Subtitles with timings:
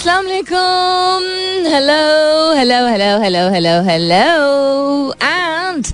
[0.00, 1.24] Assalamu alaikum.
[1.72, 5.12] Hello, hello, hello, hello, hello, hello.
[5.20, 5.84] And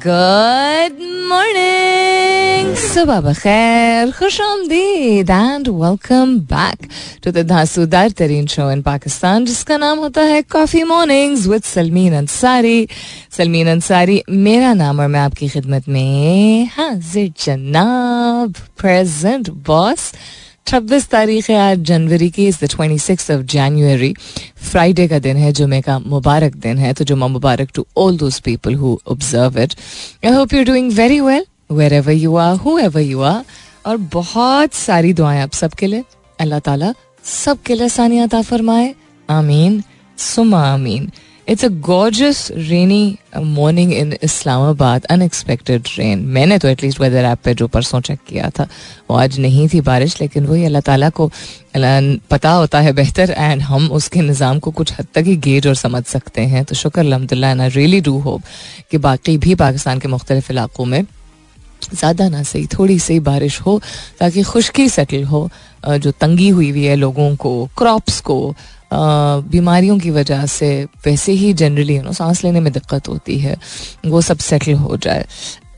[0.00, 0.96] good
[1.32, 2.72] morning.
[2.92, 6.88] Subah khair, khush आमदीद and welcome back
[7.20, 12.14] to the धांसूदार तरीन show in Pakistan जिसका नाम होता है coffee mornings with Salmeen
[12.24, 12.88] Ansari
[13.36, 20.12] Salmeen Ansari मेरा नाम और मैं आपकी खिदमत में हाजिर जनाब प्रेजेंट बॉस
[20.66, 24.12] छब्बीस तारीख है आज जनवरी की is the twenty six of January
[24.70, 28.38] Friday का दिन है, जुमे का मुबारक दिन है। तो जुमा मुबारक to all those
[28.40, 29.74] people who observe it
[30.24, 31.46] I hope you doing very well
[31.92, 33.42] wherever you are whoever you are
[33.86, 36.04] और बहुत सारी दुआएँ आप सबके लिए।
[36.40, 36.92] अल्लाह ताला
[37.24, 38.94] सबके लिए सानियात फरमाए।
[39.28, 39.82] आमीन।
[40.18, 41.10] सुमा आमीन।
[41.50, 47.54] It's a gorgeous rainy morning in Islamabad unexpected rain मैंने तो एटलीस्ट वेदर ऐप पे
[47.54, 48.66] जो परसों चेक किया था,
[49.10, 51.30] वो आज नहीं थी बारिश, लेकिन वही अल्लाह ताला को
[51.76, 55.74] पता होता है बेहतर एंड हम उसके निज़ाम को कुछ हद तक ही गेज और
[55.76, 58.42] समझ सकते हैं। तो शुक्र अलहमदिल्ला and I really do hope
[58.90, 61.02] कि बाकी भी पाकिस्तान के मुख्तलिफ़ इलाकों में
[61.94, 63.80] ज़्यादा ना सही, थोड़ी सी बारिश हो,
[64.18, 65.48] ताकि खुशकी सेटल हो
[65.88, 68.54] जो तंगी हुई हुई है लोगों को क्रॉप्स को
[68.92, 73.58] बीमारियों की वजह से वैसे ही जनरली यू नो सांस लेने में दिक्कत होती है
[74.06, 75.26] वो सब सेटल हो जाए।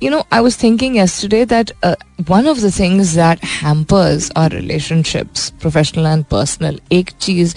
[0.03, 1.95] You know, I was thinking yesterday uh,
[2.27, 7.55] one of the things that hampers our relationships, professional and personal, एक चीज़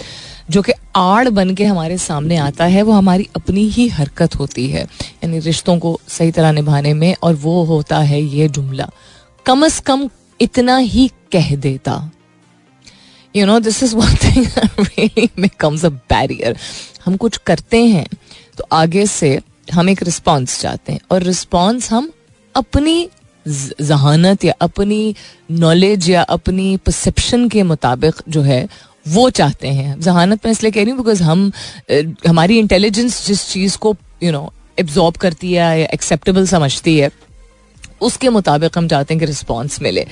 [0.50, 4.68] जो कि आड़ बन के हमारे सामने आता है वो हमारी अपनी ही हरकत होती
[4.70, 8.90] है। यानी रिश्तों को सही तरह निभाने में और वो होता है ये जुमला।
[9.46, 10.08] कम अज कम
[10.40, 12.10] इतना ही कह देता।
[13.36, 16.56] You know this is one thing becomes a barrier
[17.04, 18.06] हम कुछ करते हैं
[18.58, 19.38] तो आगे से
[19.72, 22.10] हम एक रिस्पॉन्स चाहते हैं। और रिस्पॉन्स हम
[22.54, 23.08] अपनी
[23.46, 25.14] जहानत या अपनी
[25.50, 28.68] नॉलेज या अपनी परसेप्शन के मुताबिक जो है,
[29.08, 31.50] वो चाहते हैं। जहानत में इसलिए कह रही हूँ बिकॉज़ हम
[32.26, 37.10] हमारी इंटेलिजेंस जिस चीज़ को यू नो एब्जॉर्ब करती है या एक्सेप्टेबल समझती है,
[38.00, 40.06] उसके मुताबिक हम चाहते हैं कि रिस्पॉन्स मिले।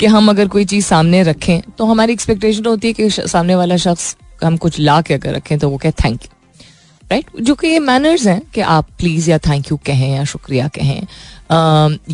[0.00, 3.76] कि हम अगर कोई चीज़ सामने रखें तो हमारी एक्सपेक्टेशन होती है कि सामने वाला
[3.76, 6.36] शख्स हम कुछ ला के अगर रखें तो वो कहे थैंक यू
[7.10, 10.68] राइट जो कि ये मैनर्स हैं कि आप प्लीज़ या थैंक यू कहें या शुक्रिया
[10.68, 11.00] कहें।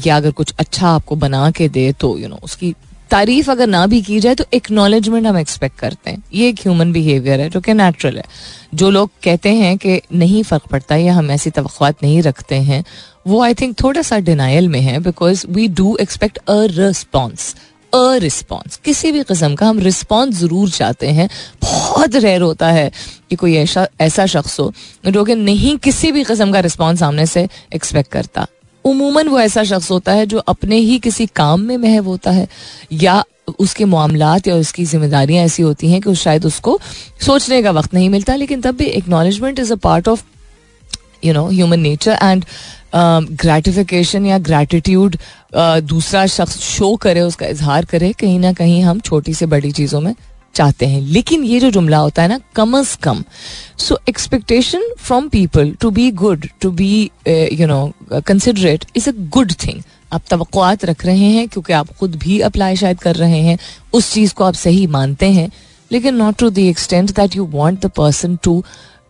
[0.07, 2.75] या अगर कुछ अच्छा आपको बना के दे तो यू नो उसकी
[3.11, 6.93] तारीफ़ अगर ना भी की जाए तो एक्नॉलेजमेंट हम एक्सपेक्ट करते हैं। ये एक ह्यूमन
[6.93, 8.25] बिहेवियर है, जो कि नेचुरल है।
[8.75, 12.85] जो लोग कहते हैं कि नहीं फ़र्क पड़ता या हम ऐसी तो नहीं रखते हैं,
[13.27, 17.55] वो आई थिंक थोड़ा सा डिनाइल में है because we do expect a response
[17.95, 21.29] a response किसी भी किस्म का हम रिस्पॉन्स ज़रूर चाहते हैं।
[21.63, 22.91] बहुत रेयर होता है
[23.31, 24.73] कि कोई ऐसा ऐसा शख्स हो
[25.07, 28.47] जो कि नहीं किसी भी किस्म का रिस्पॉन्स सामने से एक्सपेक्ट करता।
[28.85, 32.49] उमूमन वो ऐसा शख्स होता है जो अपने ही किसी काम में महव होता है।
[32.93, 33.23] या
[33.59, 36.79] उसके मामलात या उसकी जिम्मेदारियाँ ऐसी होती हैं कि शायद उसको
[37.21, 40.23] सोचने का वक्त नहीं मिलता, लेकिन तब भी acknowledgement is a part of
[41.25, 42.45] you know human nature and
[42.95, 45.17] gratification या ग्रेटिट्यूड
[45.57, 50.01] दूसरा शख्स शो करे, उसका इजहार करे, कहीं ना कहीं हम छोटी से बड़ी चीज़ों
[50.01, 50.15] में
[50.55, 53.23] चाहते हैं। लेकिन ये जो जुमला होता है ना, कम अज कम।
[53.79, 59.53] So expectation from people to be good to be you know considerate is a good
[59.65, 60.47] thing आप तो
[60.85, 63.59] रख रहे हैं, क्योंकि आप खुद भी अप्लाई शायद कर रहे हैं,
[63.93, 65.51] उस चीज़ को आप सही मानते हैं।
[65.91, 68.63] लेकिन not to the extent that you want the person to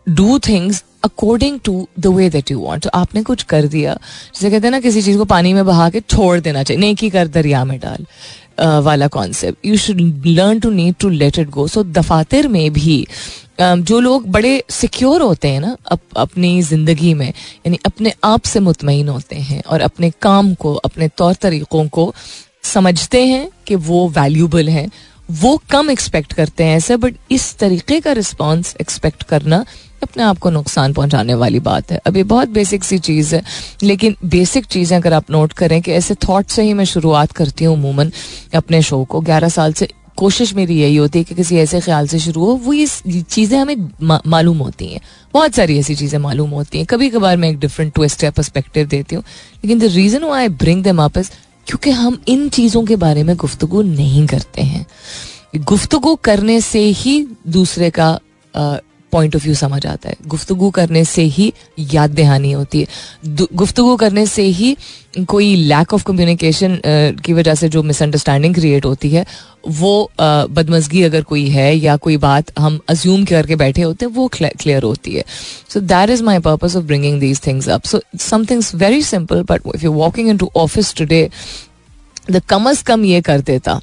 [0.07, 3.93] do things according to the way that you want आपने कुछ कर दिया।
[4.35, 7.09] जैसे कहते हैं ना किसी चीज़ को पानी में बहा के छोड़ देना चाहिए। नेकी
[7.09, 8.05] कर दरिया में डाल
[8.83, 13.05] वाला concept you should learn to need to let it go so दफातर में भी
[13.59, 18.59] जो लोग बड़े सिक्योर होते हैं ना अप, अपनी ज़िंदगी में यानी अपने आप से
[18.59, 22.13] मुतमिन होते हैं और अपने काम को अपने तौर तरीक़ों को
[22.63, 24.89] समझते हैं कि वो वैल्यूबल हैं।
[25.33, 29.63] वो कम एक्सपेक्ट करते हैं ऐसे बट इस तरीके का रिस्पॉन्स एक्सपेक्ट करना
[30.05, 33.43] अपने आप को नुकसान पहुँचाने वाली बात है। अभी बहुत बेसिक सी चीज़ है,
[33.83, 37.65] लेकिन बेसिक चीज़ें अगर आप नोट करें कि ऐसे थॉट से ही मैं शुरुआत करती
[37.65, 38.11] हूँ उमूमन
[38.55, 42.07] अपने शो को। ग्यारह साल से कोशिश मेरी यही होती है कि किसी ऐसे ख्याल
[42.07, 44.99] से शुरू हो, वो ये चीज़ें हमें मालूम होती हैं।
[45.33, 48.87] बहुत सारी ऐसी चीज़ें मालूम होती हैं। कभी कभार मैं एक डिफरेंट ट्विस्ट या पर्सपेक्टिव
[48.87, 49.23] देती हूँ,
[49.63, 51.31] लेकिन the reason I bring them is
[51.67, 54.85] क्योंकि हम इन चीज़ों के बारे में गुफ्तगु नहीं करते हैं।
[55.57, 58.09] गुफ्तगु करने से ही दूसरे का
[59.15, 61.51] पॉइंट ऑफ़ व्यू समझ आता है। गुफ्तगु करने से ही
[61.93, 64.75] याद दहानी होती है। गुफ्तगु करने से ही
[65.27, 66.79] कोई लैक ऑफ़ कम्युनिकेशन
[67.25, 69.25] की वजह से जो मिसअंडरस्टैंडिंग क्रिएट होती है,
[69.67, 74.27] वो बदमजगी अगर कोई है या कोई बात हम अज्यूम करके बैठे होते हैं, वो
[74.27, 75.23] क्लियर होती है।
[75.73, 79.61] So that is my purpose of bringing these things up so something's very simple but
[79.75, 81.29] if you walking in to office today
[82.31, 83.79] the कम अज कम ये कर देता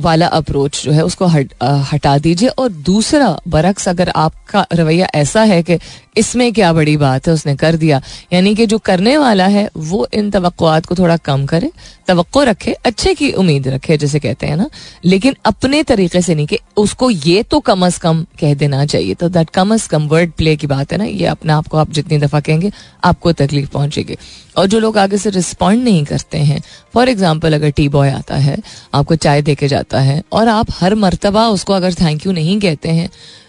[0.00, 5.08] वाला अप्रोच जो है उसको हट, आ, हटा दीजिए। और दूसरा बरक्स अगर आपका रवैया
[5.14, 5.78] ऐसा है कि
[6.16, 8.00] इसमें क्या बड़ी बात है उसने कर दिया
[8.32, 10.40] यानी कि जो करने वाला है वो इन तो
[10.86, 11.70] को थोड़ा कम करे
[12.08, 14.68] तो रखे अच्छे की उम्मीद रखे जैसे कहते हैं ना।
[15.04, 19.14] लेकिन अपने तरीके से नहीं कि उसको ये तो कम अज कम कह देना चाहिए।
[19.14, 21.76] तो दैट कम अज कम वर्ड प्ले की बात है ना ये अपने आप को
[21.76, 22.72] आप जितनी दफ़ा कहेंगे
[23.04, 24.16] आपको तकलीफ़ पहुंचेगी।
[24.56, 26.60] और जो लोग आगे से रिस्पॉन्ड नहीं करते हैं
[26.94, 28.56] फॉर एग्ज़ाम्पल अगर टी बॉय आता है
[28.94, 32.58] आपको चाय दे के जाता है और आप हर मरतबा उसको अगर थैंक यू नहीं
[32.60, 33.08] कहते हैं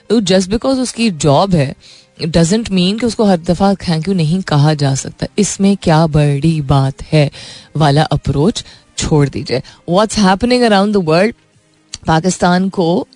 [0.09, 1.75] तो जस्ट बिकॉज़ उसकी जॉब है
[2.21, 6.61] डजेंट मीन कि उसको हर दफ़ा थैंक यू नहीं कहा जा सकता। इसमें क्या बड़ी
[6.61, 7.29] बात है?
[7.77, 8.63] वाला अप्रोच
[8.97, 11.35] छोड़ दीजिए। What's happening around the world
[12.07, 13.07] Pakistan को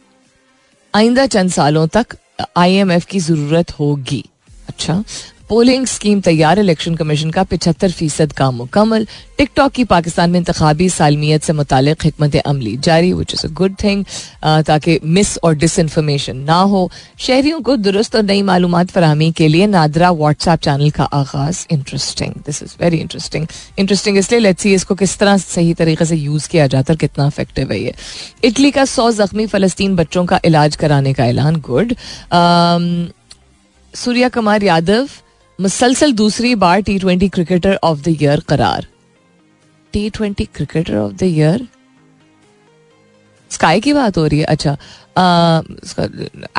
[0.94, 2.18] आइंदा चंद सालों तक
[2.58, 4.24] आईएमएफ की ज़रूरत होगी।
[4.70, 5.04] अच्छा
[5.50, 9.06] पोलिंग स्कीम तैयार इलेक्शन कमीशन का पिछहत्तर फ़ीसद काम मुकम्मल।
[9.38, 13.76] टिकटॉक की पाकिस्तान में इंतबी सालमियत से मुतल हमत अमली जारी which is a good
[13.84, 14.04] thing
[14.68, 16.90] ताकि मिस और डिस इन्फॉर्मेशन ना हो।
[17.20, 22.34] शहरियों को दुरुस्त और नई मालूम फरहमी के लिए नादरा व्हाट्सएप चैनल का आगाज़ interesting
[22.46, 23.48] this is very interesting
[23.80, 27.28] interesting इसलिए लेट्स सी इसको किस तरह सही तरीके से यूज़ किया जाता है कितना
[27.28, 27.94] इफ़ेक्टिव है ये।
[28.44, 31.94] इटली का सौ जख्मी फलस्तीन बच्चों का इलाज कराने का ऐलान गुड
[33.94, 35.08] सूर्या कुमार यादव
[35.60, 38.88] मुसलसल दूसरी बार T twenty cricketer of the year करार।
[39.94, 41.68] T twenty cricketer of the year
[43.52, 44.72] Sky की बात हो रही है। अच्छा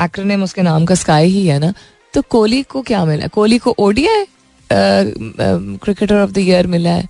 [0.03, 1.73] एक्रोनेम उसके नाम का स्काई ही है ना?
[2.13, 3.27] तो कोहली को क्या मिला?
[3.27, 4.25] कोहली को ODI
[4.69, 7.07] cricketer of the year मिला है।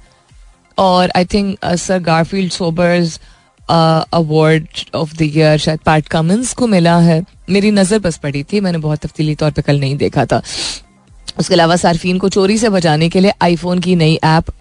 [0.78, 3.19] और I think Sir Garfield Sobers
[3.69, 8.60] award of the year शायद पैट कमिंस को मिला है। मेरी नज़र बस पड़ी थी,
[8.60, 10.42] मैंने बहुत तफतीली तौर पे कल नहीं देखा था।
[11.39, 14.51] उसके अलावा सार्फिन को चोरी से बचाने के लिए आईफोन की नई ऐप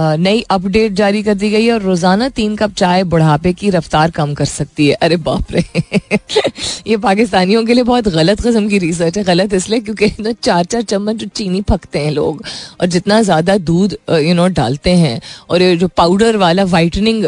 [0.00, 4.10] नई अपडेट जारी कर दी गई है और रोज़ाना तीन कप चाय बुढ़ापे की रफ्तार
[4.10, 5.60] कम कर सकती है। अरे बाप रे।
[6.86, 10.64] ये पाकिस्तानियों के लिए बहुत गलत कस्म की रिसर्च है, गलत इसलिए क्योंकि ना चार
[10.64, 12.42] चार चम्मच जो चीनी फकते हैं लोग
[12.80, 15.20] और जितना ज़्यादा दूध यू नो डालते हैं
[15.50, 17.24] और ये जो पाउडर वाला वाइटनिंग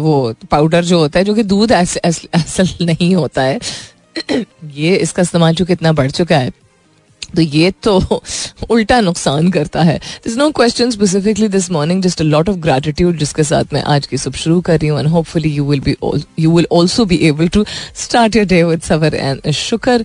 [0.00, 3.58] वो पाउडर जो होता है जो कि दूध असल नहीं होता है,
[4.74, 6.52] ये इसका इस्तेमाल जो कितना बढ़ चुका है।
[7.34, 8.22] तो ये तो
[8.70, 13.18] उल्टा नुकसान करता है। This no question specifically this morning just a lot of gratitude
[13.18, 15.96] जिसके साथ मैं आज की सुबह शुरू कर रही हूँ and hopefully you will be
[16.38, 17.64] you will also be able to
[17.94, 20.04] start your day with सवर एंड शुक्र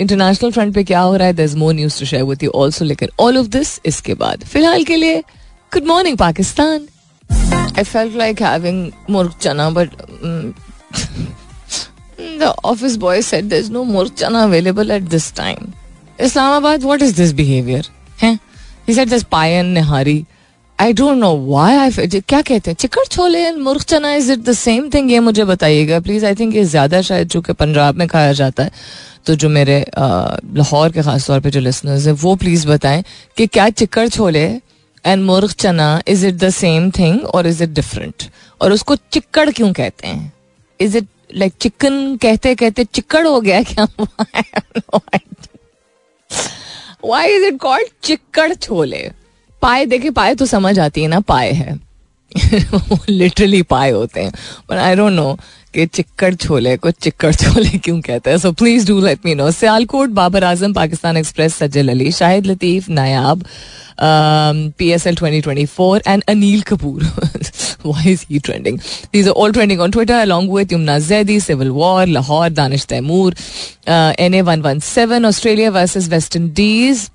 [0.00, 1.32] इंटरनेशनल फ्रंट पे क्या हो रहा है?
[1.32, 4.44] There is more news to share with you also लेकिन ऑल ऑफ़ दिस इसके बाद।
[4.44, 5.20] फ़िलहाल के लिए
[5.74, 6.88] good morning Pakistan.
[7.80, 8.78] I felt like having
[9.14, 9.92] murk chana, but
[10.28, 10.46] um,
[12.40, 15.68] the office boy said there's no murk chana available at this time.
[16.20, 17.82] Islamabad, what is this behavior?
[18.22, 18.38] हैं?
[20.80, 23.04] I don't know why I क्या कहते हैं?
[23.10, 26.54] Chole and murgh chana is it the same thing ये मुझे बताइएगा please I think
[26.54, 28.70] ये ज़्यादा शायद पंजाब में खाया जाता है
[29.26, 33.04] तो जो मेरे लाहौर के खास तौर पे जो लिसनर्स हैं वो प्लीज़ बताएँ
[33.36, 34.60] कि क्या चिकड़ chole
[35.06, 38.30] and murgh chana is it the same thing और इज़ इट डिफरेंट
[38.60, 40.32] और उसको चिक्कड़ क्यों कहते हैं?
[40.80, 43.86] इज़ इट लाइक चिकन कहते कहते चिक्कड़ हो गया क्या?
[47.04, 49.10] Why is it called chikkad chole?
[49.62, 51.88] पाए देखे पाए तो समझ आती है ना, पाए है।
[53.10, 54.32] लिटरली पाए होते हैं।
[54.70, 55.38] बट आई डोंट नो
[55.74, 59.50] कि चिक्कड़ छोले को चिक्कड़ छोले क्यों कहते हैं so please do let me know
[59.50, 63.44] Sialkot Babar Azam Pakistan Express Sajal Ali Shahid Latif Nayab
[64.78, 67.04] P S L twenty twenty four and Anil Kapoor
[67.82, 68.80] why is he trending?
[69.12, 73.28] These are all trending on Twitter along with Yumna Zaidi, Civil War, Lahore, Danish Taimur,
[73.86, 77.10] uh, NA117, Australia versus West Indies.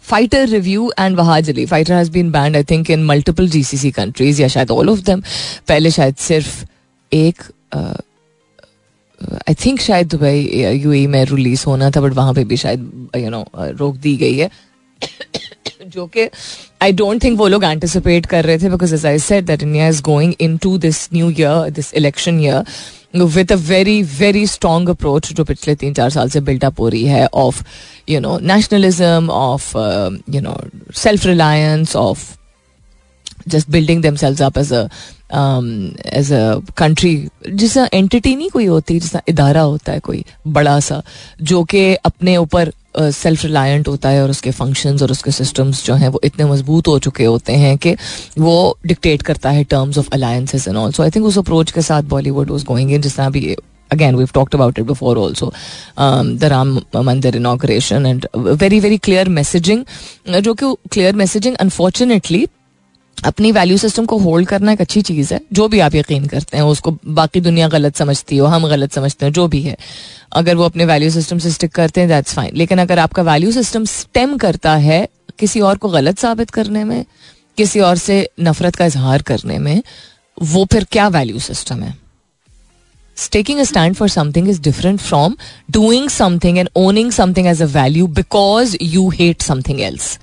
[0.00, 1.64] Fighter review and Wahaj Ali.
[1.66, 4.40] Fighter has been banned, I think, in multiple GCC countries.
[4.40, 5.22] या शायद all of them.
[5.68, 6.64] पहले शायद सिर्फ़
[7.14, 7.42] एक
[9.48, 10.38] I think शायद Dubai
[10.84, 14.36] UAE में release होना था बट वहाँ पे भी शायद यू नो रोक दी गई
[14.38, 14.50] है।
[15.86, 16.28] जो कि
[16.82, 19.88] आई डोंट थिंक वो लोग एंटिसिपेट कर रहे थे because as I said that India
[19.88, 24.90] is going in to this new year this election year with a very very strong
[24.90, 27.62] approach जो पिछले तीन चार साल से बिल्टअप हो रही है of
[28.08, 29.76] you know nationalism of
[30.34, 30.60] you know
[30.94, 32.30] self reliance of
[33.48, 34.72] just building themselves up as
[36.14, 37.14] as a country
[37.48, 41.02] जिस एंटिटी नहीं कोई होती जिसका इदारा होता है कोई बड़ा सा
[41.42, 45.94] जो कि अपने ऊपर सेल्फ रिलायंट होता है और उसके फ़ंक्शंस और उसके सिस्टम्स जो
[45.94, 47.96] हैं वो इतने मज़बूत हो चुके होते हैं कि
[48.38, 52.02] वो डिक्टेट करता है terms of alliances and also I think उस अप्रोच के साथ
[52.10, 53.56] बॉलीवुड वॉज़ गोइंग इन जिस तरह भी
[53.90, 55.52] again talked about it before also.
[55.96, 59.84] Um, the ram mandir inauguration and very very clear messaging
[60.26, 62.48] जो कि clear messaging unfortunately
[63.24, 66.56] अपनी वैल्यू सिस्टम को होल्ड करना एक अच्छी चीज़ है। जो भी आप यकीन करते
[66.56, 69.76] हैं, उसको बाकी दुनिया गलत समझती हो, हम गलत समझते हैं, जो भी है।
[70.32, 73.52] अगर वो अपने वैल्यू सिस्टम से स्टिक करते हैं दैट्स फाइन लेकिन अगर आपका वैल्यू
[73.52, 77.04] सिस्टम स्टेम करता है किसी और को गलत साबित करने में,
[77.56, 79.82] किसी और से नफरत का इजहार करने में,
[80.42, 82.02] वो फिर क्या वैल्यू सिस्टम है?
[83.18, 85.32] Taking a stand for something is different from
[85.70, 90.18] doing something and owning something as a value because you hate something else.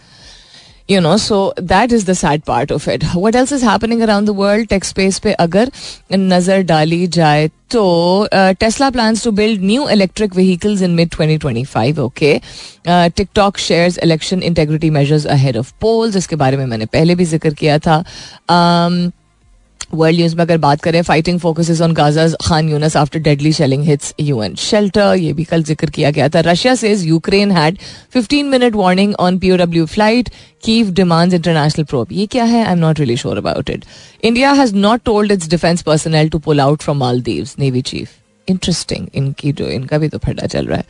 [0.92, 4.28] You know so that is the sad part of it what else is happening around
[4.28, 5.72] the world tech space पे अगर
[6.14, 12.34] नज़र डाली जाए तो Tesla plans to build new electric vehicles in mid 2025 okay
[12.88, 17.54] TikTok shares election integrity measures ahead of polls इसके बारे में मैंने पहले भी ज़िक्र
[17.54, 18.04] किया था
[18.50, 19.12] um,
[19.94, 23.84] वर्ल्ड न्यूज़ में अगर बात करें fighting focus on Gaza Khan Younis after deadly shelling
[23.84, 27.78] hits UN shelter ये भी कल ज़िक्र किया गया था। Russia says Ukraine had
[28.16, 30.30] 15 minute warning on POW flight
[30.64, 32.66] Kyiv demands international probe ये क्या है?
[32.66, 33.86] I am not really sure about it
[34.24, 38.10] India has not told its defence personnel to pull out from Maldives navy chief
[38.48, 40.84] interesting इनकी जो इनका भी तो फटा चल रहा है।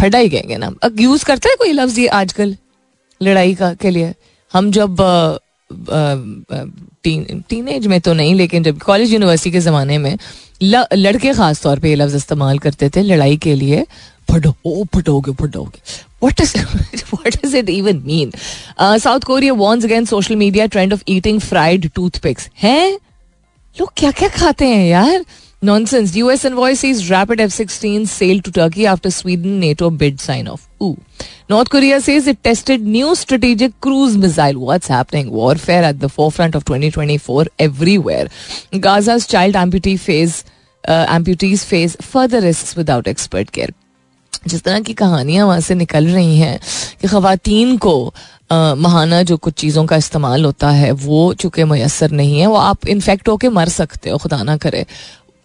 [0.00, 0.70] फटा ही कहेंगे ना।
[1.00, 2.56] यूज़ करता है कोई लफ्ज ये आजकल?
[3.20, 4.12] लड़ाई का के लिए।
[4.52, 4.96] हम जब
[5.70, 10.16] टीन एज में तो नहीं, लेकिन जब कॉलेज यूनिवर्सिटी के ज़माने में
[10.62, 13.86] लड़के खास तौर पर ये लफ्ज़ इस्तेमाल करते थे लड़ाई के लिए
[14.30, 15.80] फटो ओ फटोगे फटोगे
[16.22, 16.56] what is
[17.14, 18.32] what is it even mean
[18.98, 21.90] South Korea warns again social media trend of eating fried
[22.22, 22.98] toothpicks हैं?
[23.76, 25.24] लोग क्या क्या खाते हैं यार?
[25.62, 26.14] Nonsense.
[26.16, 30.68] US envoy sees rapid F 16 sail to Turkey after Sweden NATO bid sign off.
[30.82, 30.98] Ooh.
[31.48, 34.60] North Korea says it tested new strategic cruise missile.
[34.60, 35.30] What's happening?
[35.30, 38.28] Warfare at the forefront of 2024 everywhere.
[38.72, 40.44] Gaza's child amputee phase,
[40.88, 43.70] uh, amputees face further risks without expert care.
[44.46, 46.60] जिस तरह की कहानियाँ वहाँ से निकल रही हैं
[47.00, 48.14] कि खातन को
[48.52, 52.56] आ, महाना जो कुछ चीज़ों का इस्तेमाल होता है वो चूँकि मैसर नहीं है वो
[52.56, 54.86] आप इन्फेक्ट होके मर सकते हो खुदा ना करे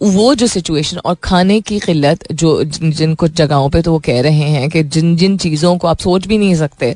[0.01, 4.21] वो जो सिचुएशन और खाने की किल्लत जो जिन कुछ जगहों पे तो वो कह
[4.21, 6.95] रहे हैं कि जिन जिन चीज़ों को आप सोच भी नहीं सकते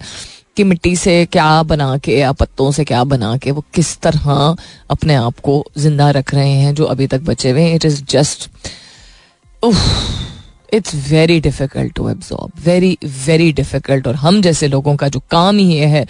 [0.58, 4.56] कि मिट्टी से क्या बना के या पत्तों से क्या बना के वो किस तरह
[4.90, 8.04] अपने आप को ज़िंदा रख रहे हैं जो अभी तक बचे हुए हैं। It is
[8.10, 8.50] just
[10.74, 15.58] it's very difficult to absorb very very difficult और हम जैसे लोगों का जो काम
[15.58, 16.06] ही ये है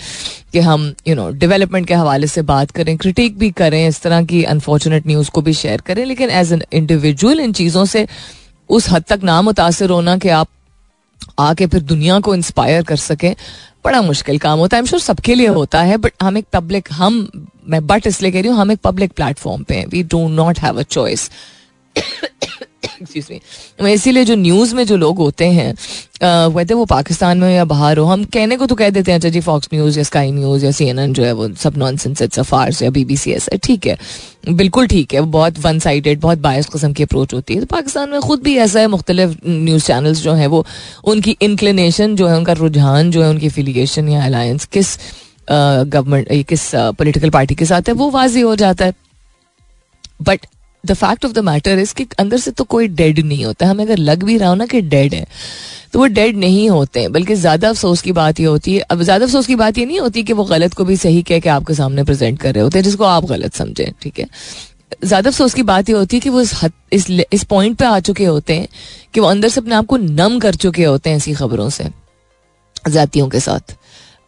[0.53, 4.23] कि हम यू नो डेवलपमेंट के हवाले से बात करें क्रिटिक भी करें, इस तरह
[4.25, 8.07] की अनफॉर्चुनेट न्यूज़ को भी शेयर करें, लेकिन एज एन इंडिविजुअल इन चीज़ों से
[8.69, 10.47] उस हद तक ना मुतासर होना कि आप
[11.39, 13.33] आके फिर दुनिया को इंस्पायर कर सकें,
[13.85, 16.45] बड़ा मुश्किल काम होता है। आई एम श्योर सबके लिए होता है बट हम एक
[16.53, 17.27] पब्लिक हम,
[17.67, 20.59] मैं बट इसलिए कह रही हूँ, हम एक पब्लिक प्लेटफॉर्म पे हैं। We do not
[20.59, 21.29] have a choice
[23.87, 25.73] इसीलिए जो न्यूज़ में जो लोग होते हैं
[26.49, 29.29] वैसे वो पाकिस्तान में या बाहर हो, हम कहने को तो कह देते हैं अच्छा
[29.29, 31.97] जी फॉक्स न्यूज़ या स्काई न्यूज़ या सी एन एन जो है, वो सब नॉन
[31.97, 33.97] सेंस फार्स या बीबीसी ऐसा ठीक है।
[34.49, 37.65] बिल्कुल ठीक है वो बहुत वन साइडेड बहुत बायस कस्म की अप्रोच होती है। तो
[37.65, 40.65] पाकिस्तान में खुद भी ऐसा है, मुख्तलिफ़ न्यूज़ चैनल्स जो हैं, वो
[41.05, 44.97] उनकी इंक्लिनेशन जो है, उनका रुझान जो है, उनकी फिलिएशन या अलायंस किस
[45.49, 48.93] गवर्नमेंट किस पोलिटिकल पार्टी के साथ है, वो वाजी हो जाता है।
[50.21, 50.45] But
[50.85, 53.83] the fact of the matter is कि अंदर से तो कोई डेड नहीं होता हमें
[53.85, 55.25] अगर लग भी रहा हो ना कि डेड है
[55.93, 59.01] तो वो डेड नहीं होते हैं, बल्कि ज़्यादा अफसोस की बात ये होती है। अब
[59.01, 61.49] ज़्यादा अफसोस की बात ये नहीं होती कि वो गलत को भी सही कह के
[61.49, 64.27] आपके सामने प्रेजेंट कर रहे होते हैं, जिसको आप गलत समझें, ठीक है?
[65.03, 67.85] ज़्यादा अफसोस की बात ये होती है कि वो इस हद, इस इस पॉइंट पे
[67.85, 68.67] आ चुके होते हैं
[69.13, 71.89] कि वो अंदर से अपने आप को नम कर चुके होते हैं ऐसी खबरों से,
[72.89, 73.75] जातियों के साथ।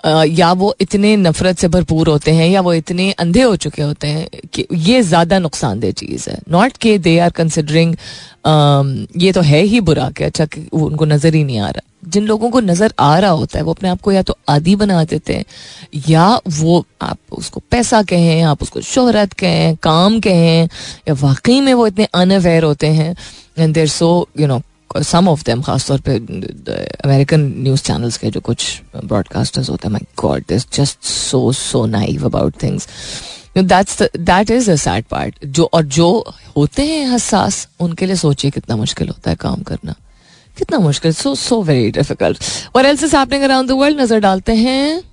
[0.04, 4.08] या वो इतने नफरत से भरपूर होते हैं, या वो इतने अंधे हो चुके होते
[4.08, 7.96] हैं कि ये ज़्यादा नुकसानदेह चीज़ है। नॉट के दे आर कंसिडरिंग
[9.18, 12.26] ये तो है ही बुरा कि अच्छा कि उनको नज़र ही नहीं आ रहा। जिन
[12.26, 15.04] लोगों को नज़र आ रहा होता है, वो अपने आप को या तो आदि बना
[15.04, 15.46] देते हैं,
[16.08, 20.70] या वो आप उसको पैसा कहें, आप उसको शोहरत कहें, काम कहें,
[21.08, 23.16] या वाकई में वो इतने अनअवेयर होते हैं
[23.60, 24.62] and there so you know
[24.96, 26.16] some of them खासतौर पे
[27.06, 31.86] अमेरिकन न्यूज़ चैनल्स के जो कुछ ब्रॉडकास्टर्स होते हैं my God this just so so
[31.86, 32.88] naive about things
[33.58, 38.52] that's that is a sad part जो, और जो होते हैं हसास, उनके लिए सोचिए
[38.52, 39.96] कितना मुश्किल होता है काम करना।
[40.58, 42.44] कितना मुश्किल सो सो वेरी डिफ़िकल्ट
[42.76, 45.04] और else is around the world नज़र डालते हैं।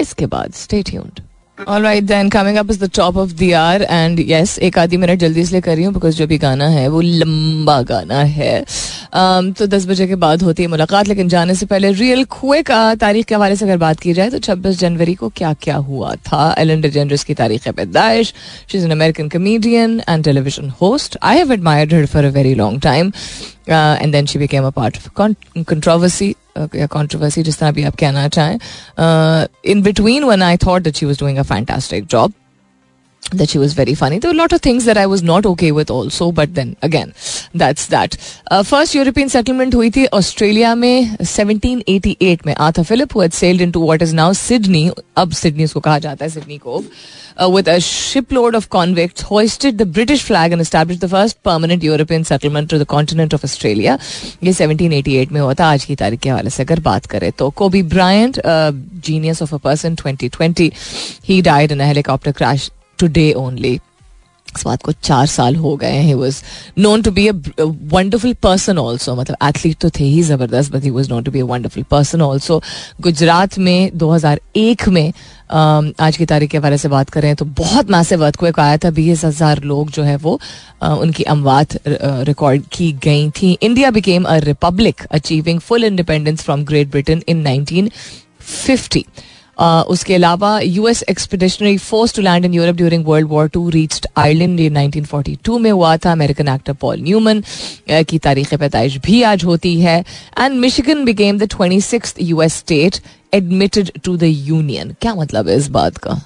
[0.00, 1.20] इसके बाद stay tuned
[1.58, 4.96] all right then coming up is the top of the hour and yes एक आधी
[4.96, 8.64] मिनट जल्दी इसलिए कर रही हूँ बिकॉज़ जो भी गाना है वो लंबा गाना है।
[8.64, 12.70] Um, तो दस बजे के बाद होती है मुलाकात लेकिन जाने से पहले रियल क्विक
[13.00, 16.14] तारीख के हवाले से अगर बात की जाए तो छब्बीस जनवरी को क्या क्या हुआ
[16.14, 16.54] था?
[16.58, 18.32] एलन डिजेंडर्स की तारीख पैदाइश
[18.72, 22.54] she is an American comedian and television host I have admired her for a very
[22.54, 23.12] long time
[23.70, 25.08] and then she became a part of
[25.68, 30.96] controversy या कंट्रोवर्सी जिस तरह भी आप कहना चाहें। In between one I thought that
[30.96, 32.32] she was doing a fantastic job
[33.31, 34.19] that she was very funny.
[34.19, 36.75] There were a lot of things that I was not okay with also, but then
[36.81, 37.13] again,
[37.53, 38.17] that's that.
[38.51, 43.61] Uh, first European settlement हुई थी Australia में 1788 में Arthur Phillip who had sailed
[43.61, 46.83] into what is now Sydney, अब Sydney उसको कहा जाता है Sydney को
[47.37, 51.83] uh, with a shipload of convicts hoisted the British flag and established the first permanent
[51.83, 53.97] European settlement to the continent of Australia.
[54.43, 57.49] ये 1788 में हुआ था आज की तारीख के हवाले से अगर बात करें तो
[57.49, 58.41] Kobe Bryant
[59.05, 60.69] genius of a person 2020
[61.29, 63.78] he died in a helicopter crash Today only
[64.48, 66.36] इस बात को चार साल हो गए ही। Was
[66.78, 70.90] known to be a wonderful person also मतलब एथलीट तो थे ही ज़बरदस्त but he
[70.90, 72.60] was known to be a wonderful person also
[73.00, 75.12] Gujarat में 2001 में
[76.00, 79.24] आज की तारीख के हवाले से बात करें तो बहुत मैसिव अर्थक्वेक आया था। बीस
[79.24, 80.38] हज़ार लोग जो है वो
[80.82, 86.90] उनकी अमवात रिकॉर्ड की गई थी। India became a republic achieving full independence from Great
[86.90, 87.90] Britain in nineteen
[88.40, 89.04] fifty
[89.58, 94.60] उसके अलावा US expeditionary force to land in Europe during World War two reached Ireland
[94.60, 96.12] ये 1942 में हुआ था.
[96.12, 97.42] अमेरिकन एक्टर पॉल न्यूमन
[97.90, 99.98] की तारीख पैदाइश भी आज होती है.
[100.38, 103.00] And Michigan became the twenty six US state
[103.34, 106.20] admitted to the union क्या मतलब है इस बात का?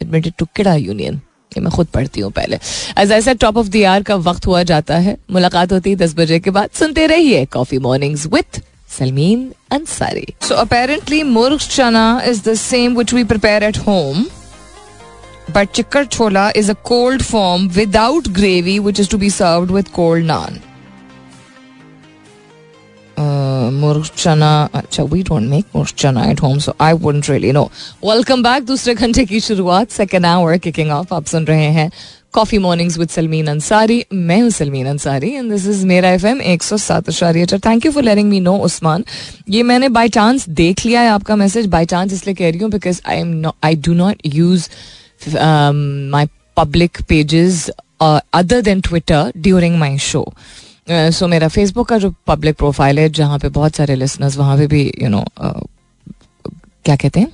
[0.00, 1.20] एडमिटेड टू किड़ा यूनियन
[1.58, 2.58] मैं खुद पढ़ती हूँ पहले.
[2.98, 5.16] एज ऐसा टॉप ऑफ़ द ईयर का वक्त हुआ जाता है.
[5.32, 6.70] मुलाकात होती है दस बजे के बाद.
[6.74, 8.60] सुनते रहिए coffee mornings with
[8.95, 10.33] Salmeen Ansari.
[10.41, 14.25] So apparently murg chana is the same which we prepare at home.
[15.53, 19.93] But chikkar chola is a cold form without gravy which is to be served with
[19.93, 20.61] cold naan.
[23.17, 27.51] Uh, murg chana अच्छा we don't make murg chana at home so I wouldn't really
[27.51, 27.69] know.
[28.01, 31.91] Welcome back दूसरे घंटे की शुरुआत second hour kicking off आप सुन रहे हैं
[32.36, 36.40] coffee mornings with Salmin Ansari मैं हूँ Salmin Ansari and this is मेरा एफ़ एम
[36.42, 39.04] एक सौ सात अशारिया thank you for letting me know Usman
[39.50, 42.70] ये मैंने बाई चांस देख लिया है आपका मैसेज बाई चांस इसलिए कह रही हूँ
[42.70, 44.68] because I am I do not use
[46.12, 46.26] my
[46.56, 47.68] public pages
[48.00, 50.26] other than Twitter during my show
[50.90, 54.66] so मेरा फेसबुक का जो पब्लिक प्रोफ़ाइल है जहाँ पे बहुत सारे लिसनर्स वहाँ पे
[54.66, 55.68] भी यू नो uh,
[56.84, 57.28] क्या कहते हैं?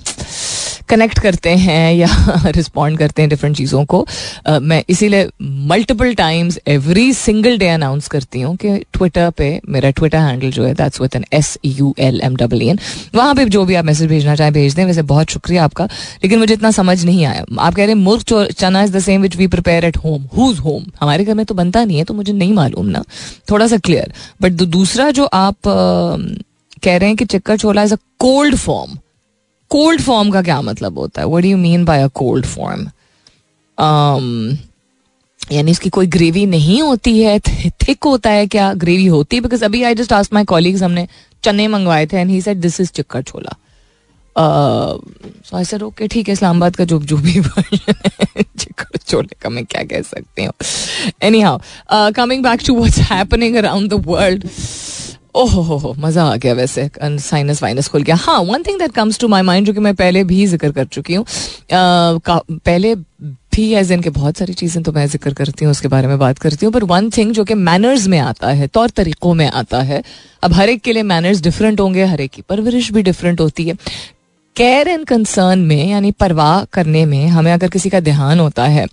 [0.92, 2.08] कनेक्ट करते हैं या
[2.56, 4.04] रिस्पॉन्ड करते हैं डिफरेंट चीज़ों को।
[4.48, 5.28] uh, मैं इसीलिए
[5.68, 10.64] multiple times every single day announce करती हूँ कि ट्विटर पे मेरा ट्विटर हैंडल जो
[10.64, 12.78] है that's with N S U L M double N
[13.14, 15.84] वहाँ पे जो भी आप मैसेज भेजना चाहें भेज दें वैसे बहुत शुक्रिया आपका
[16.24, 19.22] लेकिन मुझे इतना समझ नहीं आया। आप कह रहे हैं murgh chana is the same
[19.22, 22.14] which we prepare at home whose home हमारे घर में तो बनता नहीं है तो
[22.14, 23.04] मुझे नहीं मालूम ना।
[23.50, 26.42] थोड़ा सा क्लियर बट दूसरा जो आप uh,
[26.84, 28.98] कह रहे हैं कि chikkar chola is a cold form
[29.72, 31.26] cold form का क्या मतलब होता है?
[31.28, 32.86] What you mean by a cold form
[35.52, 37.38] यानी इसकी कोई ग्रेवी नहीं होती है?
[37.40, 38.72] थिक होता है क्या?
[38.74, 39.42] ग्रेवी होती है?
[39.42, 41.06] बिकॉज़ अभी I just asked my colleagues हमने
[41.44, 43.56] चने मंगवाए थे and he said this is chikkar chola
[44.36, 49.64] so I sir okay ठीक है, इस्लामाबाद का जो जो भी चिक्कर छोले का मैं
[49.64, 50.52] क्या कह सकती हूँ?
[51.40, 51.58] Anyhow
[52.16, 54.48] coming back to what's happening around the world
[55.34, 58.92] ओहो हो हो मज़ा आ गया वैसे साइनस वाइनस खुल गया। हाँ one thing that
[58.92, 61.24] comes to my mind जो कि मैं पहले भी ज़िक्र कर चुकी हूँ
[61.72, 62.94] पहले
[63.54, 66.38] भी एज इनके बहुत सारी चीज़ें तो मैं ज़िक्र करती हूँ, उसके बारे में बात
[66.38, 69.80] करती हूँ पर वन थिंग जो कि मैनर्स में आता है, तौर तरीक़ों में आता
[69.82, 70.02] है,
[70.42, 73.68] अब हर एक के लिए मैनर्स डिफरेंट होंगे, हर एक की परवरिश भी डिफरेंट होती
[73.68, 73.74] है।
[74.56, 78.86] केयर एंड कंसर्न में, यानी परवाह करने में, हमें अगर किसी का ध्यान होता है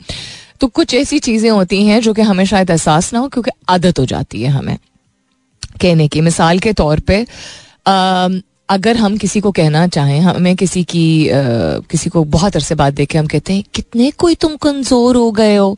[0.62, 4.00] तो कुछ ऐसी चीज़ें होती हैं जो कि हमें शायद एहसास ना हो, क्योंकि आदत
[4.00, 4.78] हो जाती है हमें।
[5.82, 7.26] कहने की मिसाल के तौर पे
[8.70, 11.42] अगर हम किसी को कहना चाहें हमें किसी की आ,
[11.92, 15.56] किसी को बहुत अरसे बाद देखे हम कहते हैं कितने कोई तुम कमज़ोर हो गए
[15.56, 15.78] हो।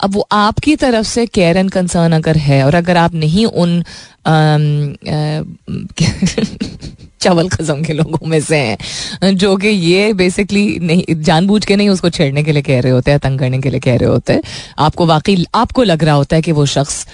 [0.00, 3.84] अब वो आपकी तरफ़ से केयर एंड कंसर्न अगर है और अगर आप नहीं उन
[7.20, 11.88] चावल कस्म के लोगों में से हैं जो कि ये बेसिकली नहीं जानबूझ के नहीं
[11.88, 14.32] उसको छेड़ने के लिए कह रहे होते हैं तंग करने के लिए कह रहे होते
[14.32, 14.42] हैं
[14.78, 17.06] आपको वाकई आपको लग रहा होता है कि वो शख्स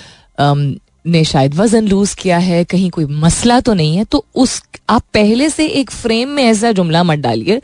[1.04, 5.02] ने शायद वज़न लूज किया है, कहीं कोई मसला तो नहीं है तो उस, आप
[5.14, 7.60] पहले से एक फ्रेम में ऐसा जुमला मत डालिए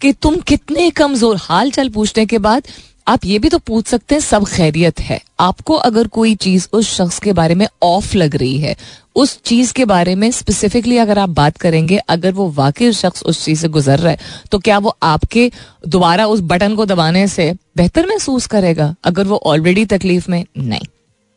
[0.00, 2.68] कि तुम कितने कमज़ोर हाल चाल पूछने के बाद
[3.06, 6.88] आप ये भी तो पूछ सकते हैं, सब खैरियत है। आपको अगर कोई चीज़ उस
[6.90, 8.74] शख्स के बारे में ऑफ़ लग रही है,
[9.16, 13.44] उस चीज़ के बारे में स्पेसिफिकली अगर आप बात करेंगे, अगर वो वाकई शख्स उस
[13.44, 14.18] चीज़ से गुजर रहा है
[14.50, 15.50] तो क्या वो आपके
[15.88, 18.94] दोबारा उस बटन को दबाने से बेहतर महसूस करेगा?
[19.04, 20.86] अगर वो ऑलरेडी तकलीफ़ में, नहीं।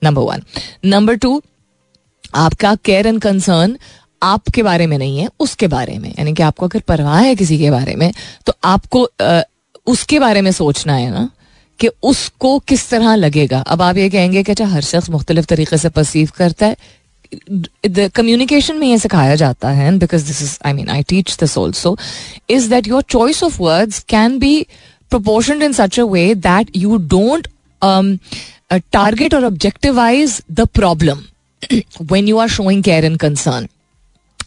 [0.04, 0.44] नंबर वन
[0.86, 1.42] नंबर टू
[2.36, 3.78] आपका केयर एंड कंसर्न
[4.24, 7.58] आपके बारे में नहीं है उसके बारे में। यानी कि आपको अगर परवाह है किसी
[7.60, 8.12] के बारे में
[8.46, 9.42] तो आपको आ,
[9.88, 11.30] उसके बारे में सोचना है ना
[11.80, 15.78] कि उसको किस तरह लगेगा। अब आप ये कहेंगे कि अच्छा हर शख्स मुख्तलिफ़ तरीके
[15.78, 16.78] से परसीव करता है।
[18.10, 21.98] कम्युनिकेशन में ये सिखाया जाता है because this is I mean I teach this also
[22.50, 24.66] is that your choice of words can be
[25.12, 27.48] proportioned in such a way that you don't
[28.74, 31.18] um, और objectivize the problem.
[32.12, 33.68] When you are showing care and concern.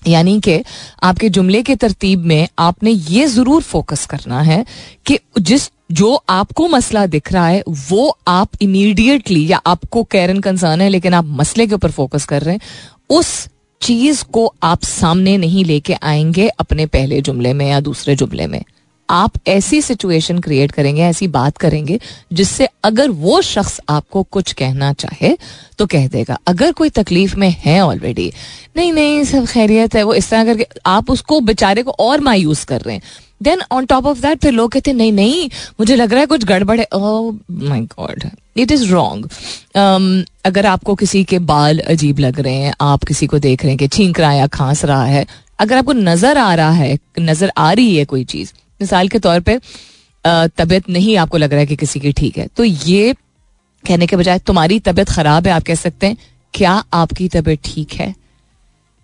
[0.07, 0.65] यानी कि
[1.03, 4.67] आपके जुमले के तरतीब में आपने ये ज़रूर फोकस करना है
[5.07, 10.43] कि जिस जो आपको मसला दिख रहा है वो आप इमीडिएटली या आपको केयर एंड
[10.43, 12.61] कंसर्न है लेकिन आप मसले के ऊपर फोकस कर रहे हैं
[13.11, 13.49] उस
[13.81, 18.65] चीज़ को आप सामने नहीं लेके आएँगे अपने पहले जुमले में या दूसरे जुमले में।
[19.12, 21.98] आप ऐसी सिचुएशन क्रिएट करेंगे, ऐसी बात करेंगे,
[22.33, 25.37] जिससे अगर वो शख्स आपको कुछ कहना चाहे
[25.79, 28.33] तो कह देगा। अगर कोई तकलीफ़ में है ऑलरेडी
[28.77, 32.64] नहीं नहीं, सब खैरियत है, वो इस तरह करके आप उसको बेचारे को और मायूस
[32.64, 33.03] कर रहे हैं।
[33.40, 35.48] Then on top of that फिर लोग कहते हैं, नहीं नहीं,
[35.81, 38.25] मुझे लग रहा है कुछ गड़बड़ है। My god
[38.57, 39.29] it is wrong
[40.44, 43.79] अगर आपको किसी के बाल अजीब लग रहे हैं, आप किसी को देख रहे हैं
[43.79, 45.27] कि छींक रहा है या खांस रहा है,
[45.59, 49.40] अगर आपको नज़र आ रहा है, नज़र आ रही है कोई चीज़ मिसाल के तौर
[49.40, 49.59] पे
[50.25, 53.14] तबीयत नहीं आपको लग रहा है कि किसी की ठीक है तो ये
[53.85, 56.16] कहने के बजाय तुम्हारी तबीयत खराब है, आप कह सकते हैं,
[56.55, 58.14] क्या आपकी तबीयत ठीक है?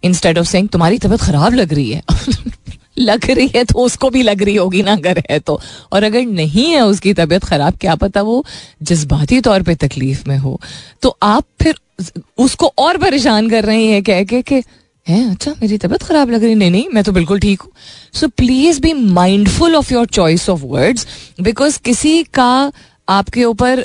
[0.02, 2.02] इंस्टेड ऑफ़ सेइंग तुम्हारी तबीयत खराब लग रही है।
[2.98, 5.60] लग रही है तो उसको भी लग रही होगी ना, अगर है तो।
[5.92, 8.44] और अगर नहीं है उसकी तबीयत खराब, क्या पता वो
[8.82, 10.60] जज्बाती तौर पे तकलीफ़ में हो।
[11.02, 11.78] तो आप फिर
[12.38, 14.62] उसको और परेशान कर रही हैं कह के कि
[15.08, 15.30] है?
[15.30, 17.72] अच्छा मेरी तबीयत खराब लग रही नहीं नहीं, मैं तो बिल्कुल ठीक हूँ।
[18.14, 21.06] So please be mindful of your choice of words
[21.40, 22.72] because किसी का
[23.08, 23.78] आपके ऊपर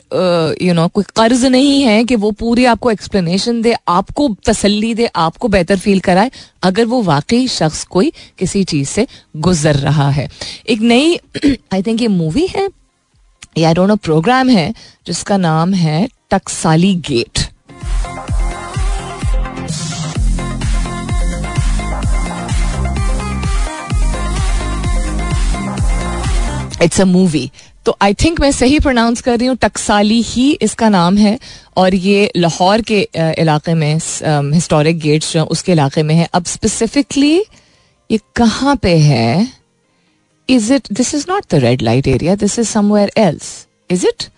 [0.62, 5.06] यू नो कोई कर्ज नहीं है कि वो पूरी आपको एक्सप्लेनेशन दे, आपको तसल्ली दे,
[5.06, 6.32] आपको बेहतर फील कराए,
[6.64, 9.08] अगर वो वाकई शख्स कोई किसी चीज़ से
[9.38, 10.28] गुजर रहा है।
[10.70, 11.16] एक नई
[11.74, 12.68] आई थिंक ये मूवी है,
[13.58, 14.74] या डोंट नो प्रोग्राम है,
[15.08, 17.48] जिसका नाम है Taksali gate
[26.84, 27.50] it's a movie
[27.86, 31.38] तो आई थिंक मैं सही प्रोनाउंस कर रही हूँ टकसाली ही इसका नाम है
[31.78, 33.00] और ये लाहौर के
[33.42, 33.94] इलाके में
[34.54, 37.36] हिस्टोरिक गेट्स जो उसके इलाके में है। अब स्पेसिफिकली
[38.10, 39.48] ये कहाँ पे है?
[40.50, 43.56] Is it this is not the red light area this is somewhere else
[43.92, 44.30] is it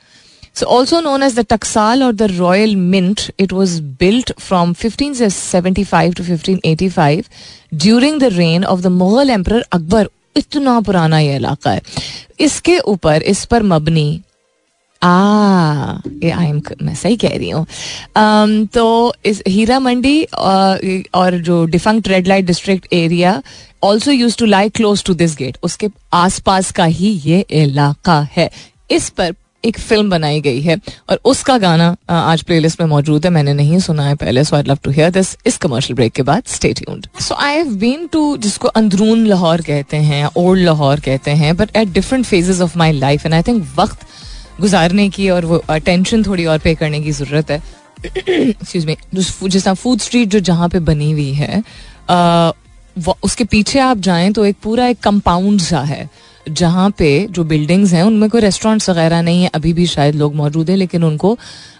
[0.55, 3.71] So also known as the Taksal or the Royal Mint, it was
[4.03, 7.27] built from 1575 to 1585
[7.86, 10.03] during the reign of the Mughal Emperor Akbar
[10.37, 11.81] इतना पुराना ये इलाका है।
[12.39, 14.21] इसके ऊपर इस पर मबनी।
[15.01, 17.65] आ ये आई एम मैं सही कह रही हूँ।
[18.17, 23.41] um, तो इस हीरा मंडी और जो defunct red light district area
[23.83, 28.49] also use to lie close to this gate उसके आसपास का ही ये इलाका है।
[28.91, 29.33] इस पर
[29.65, 30.78] एक फ़िल्म बनाई गई है
[31.10, 34.63] और उसका गाना आज प्लेलिस्ट में मौजूद है, मैंने नहीं सुना है पहले so I
[34.63, 36.43] love to hear this इस कमर्शियल ब्रेक के बाद.
[37.21, 41.75] So I have been to जिसको अंदरून लाहौर कहते हैं ओल्ड लाहौर कहते हैं but
[41.75, 44.06] at different phases of my life and I think वक्त
[44.62, 47.62] गुजारने की और वो अटेंशन थोड़ी और पे करने की ज़रूरत है.
[48.06, 51.63] एक्सक्यूज मी जिस फ़ूड स्ट्रीट जो जहाँ पे बनी हुई है
[53.23, 56.10] उसके पीछे आप जाएँ तो एक पूरा एक कंपाउंड सा है।
[56.49, 60.36] जहाँ पे जो बिल्डिंग्स हैं, उनमें कोई रेस्टोरेंट्स वगैरह नहीं है, अभी भी शायद लोग
[60.36, 61.38] मौजूद हैं, लेकिन उनको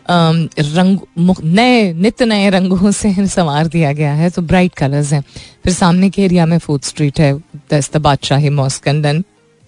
[0.10, 1.00] रंग
[1.44, 5.22] नए, नित नए रंगों से संवार दिया गया है तो ब्राइट कलर्स हैं।
[5.64, 7.34] फिर सामने के एरिया में फ़ूड स्ट्रीट है
[7.72, 9.24] this the Badshahi mosque and then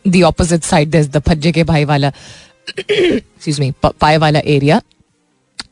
[0.08, 2.12] the opposite side this the Phajje के भाई वाला
[2.80, 4.82] एक्सक्यूज मी पाए वाला एरिया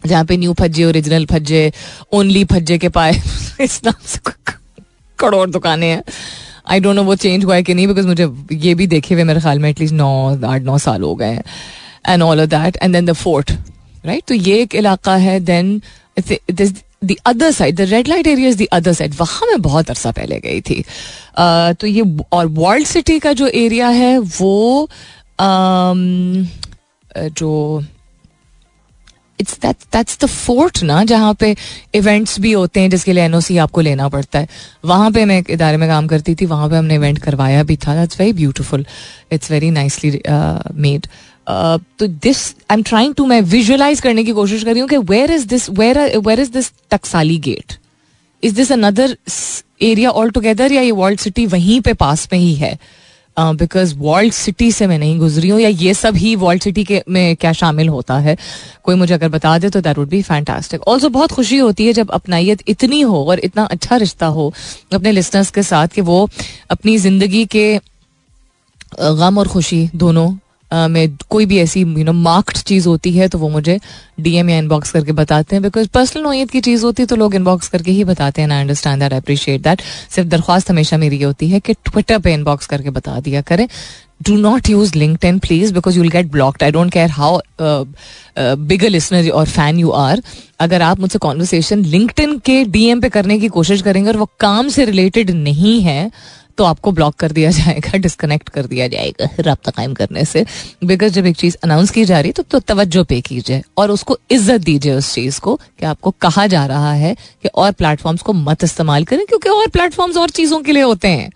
[0.05, 1.71] जहाँ पे new Phajje original Phajje
[2.13, 3.21] only Phajje के पाए,
[3.61, 4.19] इस नाम से
[5.19, 6.03] करोड़ दुकानें हैं।
[6.67, 9.23] आई डोंट नो वो चेंज हुआ है कि नहीं बिकॉज़ मुझे ये भी देखे हुए
[9.23, 10.09] मेरे ख्याल में एटलीस्ट नौ
[10.47, 11.43] आठ नौ साल हो गए हैं
[12.07, 13.51] and all of that and then the fort
[14.05, 15.81] right तो ये एक इलाका है then
[17.05, 20.11] the other side the red light area is the other side वहाँ मैं बहुत अरसा
[20.11, 20.83] पहले गई थी।
[21.37, 24.87] तो ये और वर्ल्ड सिटी का जो एरिया है वो
[25.39, 26.47] um,
[27.29, 27.83] जो
[29.39, 31.55] it's that that's the fort ना, जहाँ पे
[31.95, 34.47] इवेंट्स भी होते हैं जिसके लिए एनओसी आपको लेना पड़ता है।
[34.85, 37.95] वहाँ पे मैं इदारे में काम करती थी, वहाँ पे हमने इवेंट करवाया भी था।
[37.95, 38.85] That's very beautiful
[39.31, 40.21] it's very nicely
[40.75, 41.07] made
[41.99, 42.39] तो this
[42.71, 45.47] I am trying to मैं विजुअलाइज करने की कोशिश कर रही हूँ कि where is
[45.47, 47.77] this where where is this Taksali gate
[48.43, 49.17] is this another
[49.81, 52.77] area all together या ये वर्ल्ड सिटी वहीं पे पास में ही है?
[53.37, 57.01] बिकॉज़ वर्ल्ड सिटी से मैं नहीं गुजरी हूँ या ये सब ही वर्ल्ड सिटी के
[57.09, 58.37] में क्या शामिल होता है?
[58.83, 61.93] कोई मुझे अगर बता दे तो that would be fantastic also बहुत खुशी होती है
[61.93, 64.53] जब अपनाइत इतनी हो और इतना अच्छा रिश्ता हो
[64.93, 66.27] अपने लिसनर्स के साथ कि वो
[66.71, 67.67] अपनी ज़िंदगी के
[69.01, 70.31] गम और खुशी दोनों
[70.89, 73.79] में कोई भी ऐसी यू नो मार्क्ड चीज़ होती है तो वो मुझे
[74.19, 77.35] डीएम या इनबॉक्स करके बताते हैं बिकॉज़ पर्सनल नोयत की चीज़ होती है तो लोग
[77.35, 81.23] इनबॉक्स करके ही बताते हैं I understand that appreciate that सिर्फ़ दरख्वास्त हमेशा मेरी ये
[81.23, 83.67] होती है कि ट्विटर पे इनबॉक्स करके बता दिया करें
[84.23, 86.63] use LinkedIn, please, because you'll get blocked.
[86.63, 87.85] I don't care how uh,
[88.37, 90.17] uh, big a listener or fan you are.
[90.59, 94.67] अगर आप मुझसे कॉन्वर्सेशन लिंक्डइन के डीएम पे करने की कोशिश करेंगे और वो काम
[94.69, 96.11] से रिलेटेड नहीं है
[96.57, 100.45] तो आपको ब्लॉक कर दिया जाएगा डिस्कनेक्ट कर दिया जाएगा रबता कायम करने से।
[100.83, 104.17] बिकॉज़ जब एक चीज़ अनाउंस की जा रही तो, तो तवज्जो पे कीजिए और उसको
[104.31, 108.33] इज़्ज़त दीजिए उस चीज़ को कि आपको कहा जा रहा है कि और प्लेटफॉर्म्स को
[108.33, 111.29] मत इस्तेमाल करें क्योंकि और प्लेटफॉर्म्स और चीज़ों के लिए होते हैं।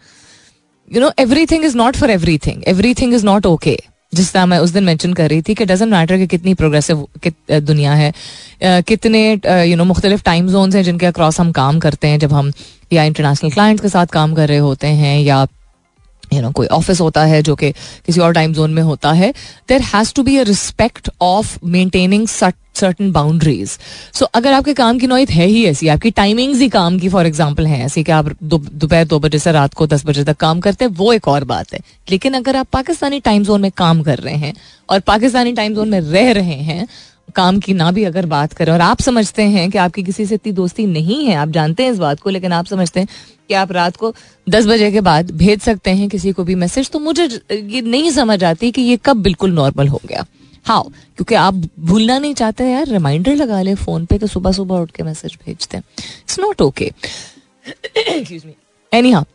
[0.92, 3.78] You know every thing is not for every thing every thing is not okay
[4.14, 7.08] जिस तरह मैं उस दिन मेंशन कर रही थी कि डजेंट मैटर कि कितनी प्रोग्रेसिव
[7.52, 8.12] दुनिया है
[8.64, 9.22] कितने
[9.70, 12.52] यू नो मुख्तलिफ़ टाइम जोन हैं जिनके अक्रॉस हम काम करते हैं, जब हम
[12.94, 15.46] या इंटरनेशनल क्लाइंट्स के साथ काम कर रहे होते हैं या
[16.34, 17.72] यू नो कोई ऑफ़िस होता है जो कि
[18.06, 19.34] किसी और टाइम जोन में होता है
[19.70, 22.28] there has to be a respect of maintaining
[22.80, 23.78] certain boundaries
[24.14, 27.28] so अगर आपके काम की नोयत है ही ऐसी, आपकी टाइमिंग्स ही काम की फॉर
[27.28, 30.60] एग्ज़ाम्पल है ऐसी कि आप दोपहर दो बजे से रात को दस बजे तक काम
[30.60, 34.02] करते हैं, वो एक और बात है। लेकिन अगर आप पाकिस्तानी टाइम जोन में काम
[34.04, 34.54] कर रहे हैं
[34.90, 36.88] और पाकिस्तानी टाइम जोन में रह रहे हैं,
[37.36, 40.36] काम की ना भी अगर बात करें और आप समझते हैं कि आपकी किसी से
[40.36, 43.08] इतनी दोस्ती नहीं है, आप जानते हैं इस बात को, लेकिन आप समझते हैं
[43.50, 44.14] कि आप रात को
[44.48, 48.12] दस बजे के बाद भेज सकते हैं किसी को भी मैसेज तो मुझे ये नहीं
[48.12, 50.26] समझ आती कि ये कब बिल्कुल नॉर्मल हो गया।
[50.70, 54.76] हाँ क्योंकि आप भूलना नहीं चाहते यार रिमाइंडर लगा ले फ़ोन पे तो सुबह सुबह
[54.78, 56.92] उठ के मैसेज भेजते हैं। इट्स नॉट ओके
[58.92, 59.26] एनी हाँ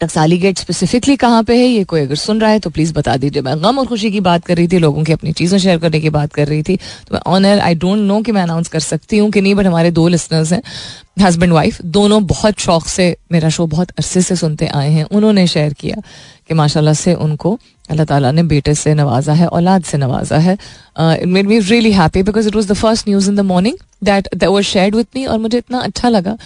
[0.00, 1.64] टकसाली गेट स्पेसिफिकली कहाँ पे है?
[1.64, 4.20] ये कोई अगर सुन रहा है तो प्लीज़ बता दीजिए। मैं गम और खुशी की
[4.20, 6.76] बात कर रही थी, लोगों की अपनी चीज़ें शेयर करने की बात कर रही थी।
[6.76, 9.66] तो मैं ऑनर आई डोंट नो कि मैं अनाउंस कर सकती हूँ कि नहीं बट
[9.66, 10.62] हमारे दो लिसनर्स हैं
[11.20, 15.46] हस्बैंड वाइफ दोनों बहुत शौक से मेरा शो बहुत अरसे से सुनते आए हैं। उन्होंने
[15.46, 16.02] शेयर किया।
[16.50, 17.58] कि माशाल्लाह से उनको
[17.90, 21.92] अल्लाह ताला ने बेटे से नवाजा है औलाद से नवाजा है। It made me really
[21.92, 25.06] happy because it was the first news in the morning that that was shared with
[25.16, 26.36] me और मुझे इतना अच्छा लगा।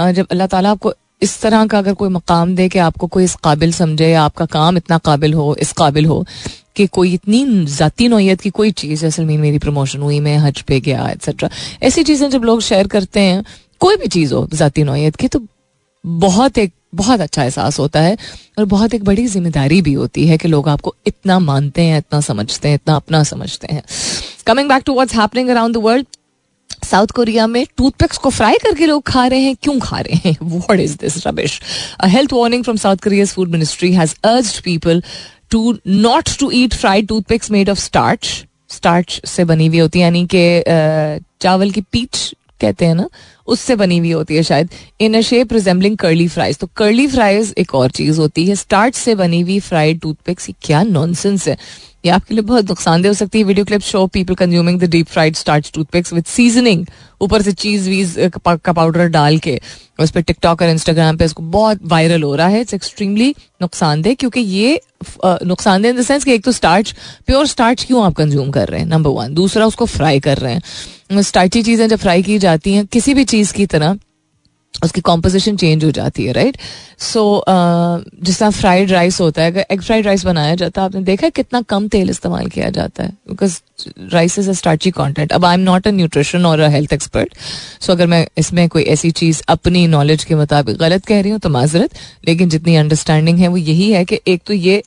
[0.00, 3.24] Uh, जब अल्लाह ताला आपको इस तरह का अगर कोई मकाम दे कि आपको कोई
[3.24, 6.24] इस काबिल समझे या आपका काम इतना काबिल हो इस काबिल हो
[6.76, 10.60] कि कोई इतनी ज़ाती नोयत की कोई चीज़ जैसे मीन मेरी प्रमोशन हुई मैं हज
[10.68, 11.50] पे गया एक्सेट्रा
[11.82, 13.44] ऐसी चीज़ें जब लोग शेयर करते हैं
[13.80, 15.40] कोई भी चीज़ हो ज़ाती नोयत की तो
[16.04, 18.16] बहुत एक बहुत अच्छा एहसास होता है
[18.58, 22.20] और बहुत एक बड़ी ज़िम्मेदारी भी होती है कि लोग आपको इतना मानते हैं, इतना
[22.22, 23.82] समझते हैं, इतना अपना समझते हैं।
[24.46, 26.06] Coming back to what's happening around the world
[26.84, 30.36] South Korea में टूथपिक्स को फ्राई करके लोग खा रहे हैं, क्यों खा रहे हैं?
[30.42, 31.60] What is this rubbish
[32.04, 35.02] health warning from South Korea food ministry has urged people
[35.50, 40.04] to not to eat fried toothpicks made of starch starch से बनी हुई होती है,
[40.04, 43.08] यानी कि चावल की पीच कहते हैं ना,
[43.46, 44.68] उससे बनी हुई होती है शायद।
[45.00, 48.94] In a shape resembling curly fries तो कर्ली फ्राइज एक और चीज़ होती है। स्टार्ट
[48.94, 51.56] से बनी हुई फ्राइड टूथपिक्स क्या नॉनसेंस है।
[52.04, 55.06] ये आपके लिए बहुत नुकसानदेह हो सकती है। Video clip show people consuming the deep
[55.08, 56.86] fried starch toothpicks with seasoning
[57.20, 59.60] ऊपर से चीज़ वीज का पाउडर डाल के।
[60.00, 64.14] उस पर टिकटॉक और इंस्टाग्राम पे इसको बहुत वायरल हो रहा है। इट्स एक्सट्रीमली नुकसानदेह
[64.14, 64.80] क्योंकि ये
[65.24, 66.94] नुकसानदेह इन द सेंस कि एक तो स्टार्च
[67.26, 68.86] प्योर स्टार्च क्यों आप कंज्यूम कर रहे हैं?
[68.86, 70.62] नंबर वन दूसरा, उसको फ्राई कर रहे हैं।
[71.10, 73.96] स्टार्ची चीज़ें जब फ्राई की जाती हैं, किसी भी चीज़ की तरह,
[74.74, 76.56] उसकी कॉम्पोजिशन चेंज हो जाती है राइट
[77.00, 81.00] सो जिस तरह फ्राइड राइस होता है, अगर एग फ्राइड राइस बनाया जाता है, आपने
[81.02, 83.10] देखा है कितना कम तेल इस्तेमाल किया जाता है?
[83.28, 83.58] Because
[84.12, 87.36] rice is a starchy content अब I am not a nutrition और अ हेल्थ एक्सपर्ट
[87.80, 91.40] सो अगर मैं इसमें कोई ऐसी चीज़ अपनी नॉलेज के मुताबिक गलत कह रही हूँ
[91.40, 91.94] तो माजरत,
[92.28, 94.82] लेकिन जितनी अंडरस्टैंडिंग है, वो यही है कि एक तो ये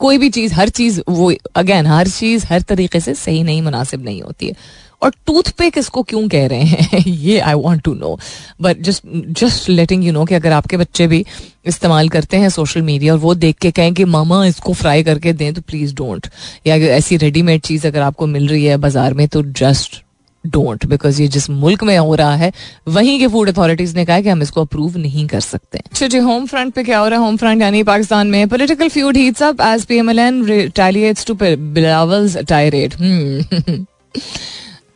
[0.00, 4.04] कोई भी चीज़, हर चीज़ वो अगेन हर चीज़ हर तरीके से सही नहीं, मुनासिब
[4.04, 4.54] नहीं होती है।
[5.02, 6.98] और टूथपिक इसको क्यों कह रहे हैं?
[7.06, 8.18] ये I want to know
[8.60, 9.02] but just
[9.40, 11.26] just letting you know कि अगर आपके बच्चे भी
[11.66, 15.32] इस्तेमाल करते हैं सोशल मीडिया और वो देख के कहें कि, मामा, इसको फ्राई करके
[15.32, 16.26] दें तो प्लीज़ डोंट
[16.66, 20.02] या ऐसी रेडीमेड चीज़ अगर आपको मिल रही है बाज़ार में तो जस्ट
[20.46, 22.52] डोंट बिकॉज़ ये जिस मुल्क में हो रहा है,
[22.88, 26.18] वहीं के फ़ूड अथॉरिटीज ने कहा कि हम इसको अप्रूव नहीं कर सकते अच्छा जी
[26.18, 27.24] होम फ्रंट पे क्या हो रहा है?
[27.24, 32.94] होम फ्रंट यानी पाकिस्तान में political feud heats up as retaliates to Bilawal's tirade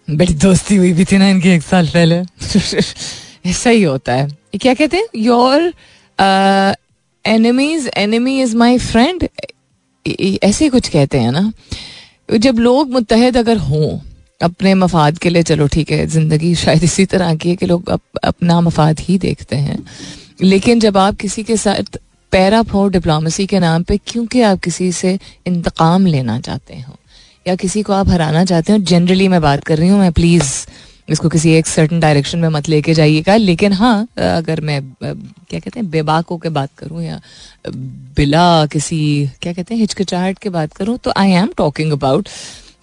[0.09, 2.17] बड़ी दोस्ती हुई भी थी ना इनकी एक साल पहले।
[3.51, 4.29] ऐसा ही होता है।
[4.61, 5.07] क्या कहते हैं?
[5.17, 5.73] Your
[7.25, 9.29] enemies enemy is my friend
[10.43, 11.53] ऐसे कुछ कहते हैं ना।
[12.37, 13.99] जब लोग मुतहद अगर हों
[14.43, 17.89] अपने मफाद के लिए चलो ठीक है ज़िंदगी शायद इसी तरह की है कि लोग
[17.91, 19.79] अप, अपना मफाद ही देखते हैं।
[20.43, 21.99] लेकिन जब आप किसी के साथ
[22.33, 26.97] पैरा फो डिप्लोमेसी के नाम पे क्योंकि आप किसी से इंतकाम लेना चाहते हो?
[27.47, 30.53] या किसी को आप हराना चाहते हो जनरली मैं बात कर रही हूँ, मैं प्लीज़
[31.09, 35.81] इसको किसी एक सर्टन डायरेक्शन में मत लेके जाइएगा। लेकिन हाँ अगर मैं क्या कहते
[35.81, 37.21] हैं, बेबाक होकर बात करूँ या
[38.17, 42.29] बिला किसी, क्या कहते हैं, हिचकिचाहट की बात करूँ तो आई एम टॉकिंग अबाउट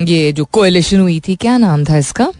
[0.02, 2.32] ये जो कोएलिशन हुई थी, क्या नाम था इसका?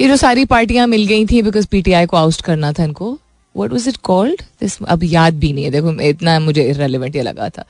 [0.00, 3.18] ये जो सारी पार्टियाँ मिल गई थी बिकॉज़ पीटीआई को आउस्ट करना था इनको
[3.54, 4.42] वट वॉज़ इट कॉल्ड
[4.88, 7.64] अब याद भी नहीं है, देखो, इतना मुझे इरेलीवेंट ये लगा था।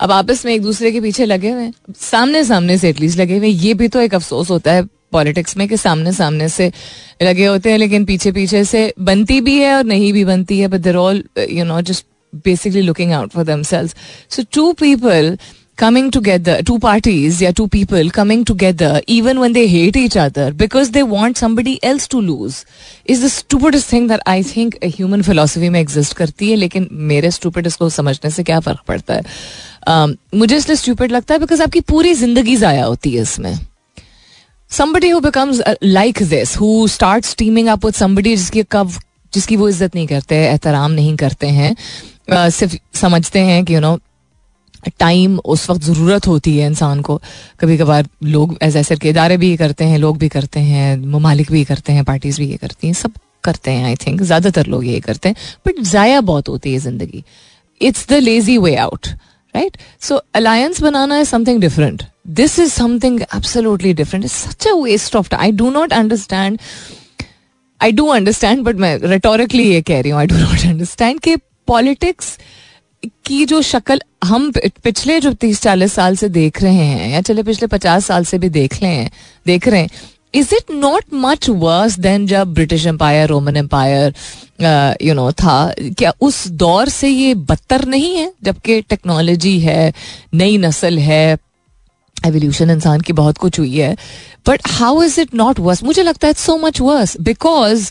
[0.00, 3.48] अब आपस में एक दूसरे के पीछे लगे हुए सामने सामने से एटलीस्ट लगे हुए
[3.48, 4.82] ये भी तो एक अफसोस होता है
[5.12, 6.72] पॉलिटिक्स में कि सामने सामने से
[7.22, 10.68] लगे होते हैं, लेकिन पीछे पीछे से बनती भी है और नहीं भी बनती है
[10.68, 12.06] but there all you know just
[12.44, 15.38] basically looking out for them so two people
[15.76, 20.52] coming together, two parties, yeah, two people coming together, even when they hate each other
[20.52, 22.64] because they want somebody else to lose,
[23.04, 27.30] is the stupidest thing that I think human philosophy में exist करती है लेकिन मेरे
[27.30, 29.22] stupid इसको समझने से क्या फ़र्क पड़ता है
[29.88, 33.58] um, मुझे इसलिए stupid लगता है बिकॉज़ आपकी पूरी ज़िंदगी ज़ाया होती है इसमें
[34.70, 38.98] somebody who becomes uh, like this who starts teaming up with somebody जिसकी कब
[39.32, 43.80] जिसकी वो इज़्ज़त नहीं करते एहतराम नहीं करते हैं uh, सिर्फ़ समझते हैं कि यू
[43.80, 43.98] नो
[44.98, 47.20] टाइम उस वक्त ज़रूरत होती है इंसान को।
[47.60, 50.96] कभी कभार लोग ऐसे ऐसे के इदारे भी ये करते हैं, लोग भी करते हैं,
[51.06, 53.12] ममालिक भी करते हैं पार्टीज़ भी ये करती हैं, सब
[53.44, 57.24] करते हैं आई थिंक ज़्यादातर लोग ये करते हैं बट ज़ाया बहुत होती है ज़िंदगी।
[57.80, 59.06] It's the lazy way out
[59.54, 62.02] right so alliance banana is something different
[62.36, 66.58] this is something absolutely different is such a waste of I do not understand
[67.80, 71.36] I do understand but मैं rhetorically ये कह रही हूँ I do not understand कि
[71.66, 72.36] politics
[73.24, 74.50] की जो शक्ल हम
[74.84, 78.38] पिछले जो तीस चालीस साल से देख रहे हैं या चले पिछले पचास साल से
[78.38, 79.10] भी देख रहे हैं,
[79.46, 79.90] देख रहे हैं
[80.34, 84.14] is it not much worse than जब British empire Roman empire
[85.02, 85.74] you know था?
[85.98, 89.92] क्या उस दौर से ये बदतर नहीं है, जबकि टेक्नोलॉजी है,
[90.34, 91.38] नई नस्ल है
[92.26, 93.96] एवोल्यूशन इंसान की बहुत कुछ हुई है
[94.48, 97.90] but how is it not worse मुझे लगता है so much worse because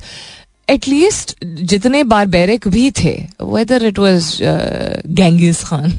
[0.67, 5.91] at least जितने बार बैरिक भी थे whether it was Genghis Khan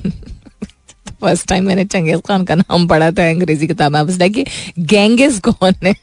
[1.21, 4.45] first time मैंने चंगेज खान का नाम पढ़ा था, अंग्रेज़ी किताब में। बस कि
[4.81, 5.95] गेंगिस कौन है?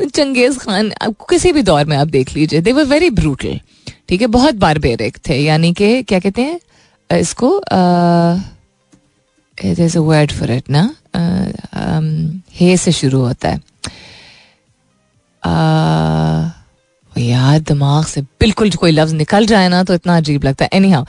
[0.00, 3.60] चंगेज खान आपको किसी भी दौर में आप देख लीजिए दे वर वेरी ब्रूटल
[4.08, 6.60] ठीक है, बहुत बार बेरिक थे। यानी कि क्या कहते हैं?
[7.10, 7.48] इसको
[10.02, 10.94] वर्ड फॉर इट ना?
[12.52, 13.60] हे से शुरू होता है।
[17.18, 20.90] यार, दिमाग से बिल्कुल कोई लफ्ज निकल जाए ना तो इतना अजीब लगता है। एनी
[20.90, 21.04] हाउ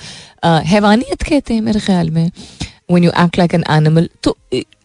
[0.66, 2.30] हैवानियत कहते हैं मेरे ख्याल में
[2.92, 4.38] one you act like an animal तो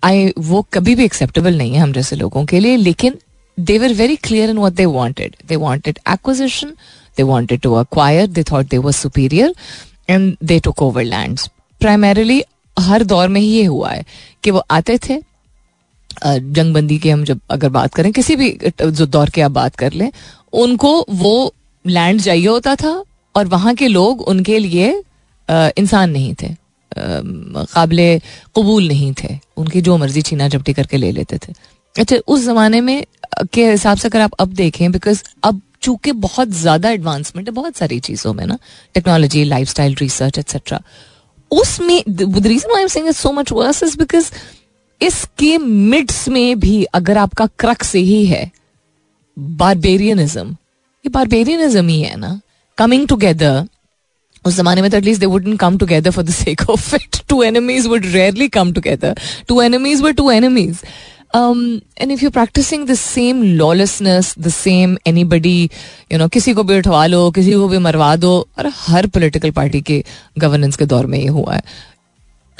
[0.04, 3.18] आई वो कभी भी एक्सेप्टेबल नहीं है हम जैसे लोगों के लिए, लेकिन
[3.58, 6.68] they were very clear in what they wanted they wanted acquisition
[7.16, 9.54] they wanted to acquire they thought they were superior
[10.10, 11.38] and they took over land
[11.80, 12.42] primarily
[12.76, 14.04] हर दौर में ही ये हुआ है
[14.44, 15.20] कि वो आते थे
[16.24, 18.50] जंगबंदी की हम जब अगर बात करें, किसी भी
[18.82, 20.10] जो दौर की आप बात कर लें,
[20.54, 21.54] उनको वो
[21.84, 23.02] लैंड चाहिए होता था
[23.34, 24.90] और वहाँ के लोग उनके लिए
[25.48, 26.48] इंसान नहीं थे।
[26.96, 28.20] काबिल
[28.56, 31.52] कबूल नहीं थे। उनकी जो मर्ज़ी छीना झपटी करके ले लेते थे।
[31.96, 33.04] अच्छा उस जमाने में
[33.52, 37.76] के हिसाब से अगर आप अब देखें बिकॉज़ अब चूँकि बहुत ज़्यादा एडवांसमेंट है, बहुत
[37.76, 38.58] सारी चीज़ों में ना
[38.94, 40.80] technology life style research etcetera
[41.50, 44.30] उसमें reason I am so much worse is because
[45.00, 48.50] इसके मिड्स में भी अगर आपका क्रक्स ही है
[49.36, 52.40] बारबेरियनिज्म ये बारबेरियनिज्म ही है ना?
[52.78, 53.66] कमिंग टुगेदर
[54.46, 57.42] उस जमाने में तो at least they wouldn't come together for the sake of it two
[57.42, 60.82] enemies would rarely come together two enemies were two enemies
[61.34, 61.58] um,
[62.00, 65.70] and if you're practicing the same lawlessness, the same anybody,
[66.12, 69.50] you know, किसी को भी उठवा लो किसी को भी मरवा दो और हर पॉलिटिकल
[69.50, 70.02] पार्टी के
[70.38, 71.62] गवर्नेंस के दौर में ये हुआ है।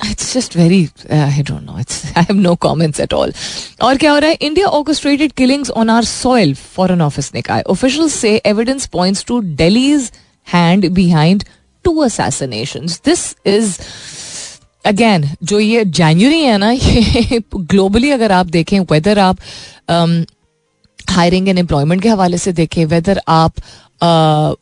[0.05, 0.83] It's just very
[1.13, 3.33] I don't know it's I have no comments at all
[3.83, 4.37] और क्या हो रहा है?
[4.41, 9.39] India orchestrated killings on our soil foreign office ने कहा ऑफिशियल से evidence points to
[9.41, 10.11] Delhi's
[10.53, 11.45] hand behind
[11.85, 13.79] two assassination this is
[14.85, 19.39] again जो ये जनवरी है ना ये ग्लोबली अगर आप देखें वेदर आप
[21.11, 23.53] हायरिंग एंड एम्प्लॉयमेंट के हवाले से देखें वेदर आप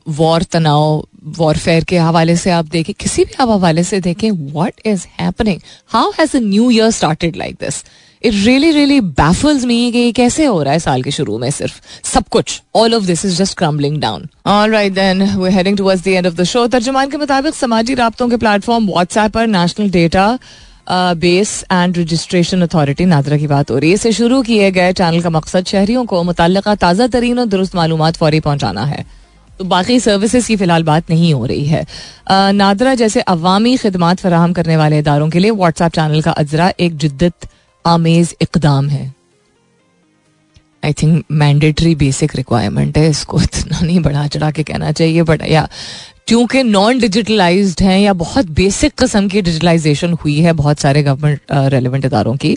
[0.09, 4.31] वॉर uh, तनाव वॉरफेयर के हवाले से आप देखें, किसी भी आप हवाले से देखें
[4.53, 5.61] what is happening
[5.91, 7.83] how has a new year started like this
[8.23, 11.51] it really really baffles me कि ये कैसे हो रहा है साल के शुरू में
[11.51, 15.77] सिर्फ़। सब कुछ all of this is just crumbling down all right then we heading
[15.79, 19.47] towards the end of the show तर्जुमान के मुताबिक समाजी रबतों के प्लेटफॉर्म व्हाट्सएप पर
[19.49, 20.39] national data
[20.91, 25.21] base and registration authority NADRA की बात हो रही है। इसे शुरू किए गए चैनल
[25.21, 29.05] का मकसद शहरियों को मुतल ताज़ा तरीन और दुरुस्त मालूम फौरी पहुंचाना है।
[29.59, 31.85] तो बाकी सर्विसेज़ की फ़िलहाल बात नहीं हो रही है।
[32.31, 36.73] आ, नादरा जैसे अवामी खदमात फराहम करने वाले इदारों के लिए व्हाट्सएप चैनल का अजरा
[36.81, 37.48] एक जिद्दत
[37.85, 39.15] आमेज इकदाम है।
[40.85, 45.42] I think mandatory basic requirement है इसको इतना नहीं बढ़ा चढ़ा के कहना चाहिए बट
[45.42, 45.69] या
[46.27, 51.40] क्योंकि नॉन डिजिटलाइज्ड हैं या बहुत बेसिक कस्म की डिजिटलाइजेशन हुई है बहुत सारे गवर्नमेंट
[51.72, 52.56] रेलिवेंट इदारों की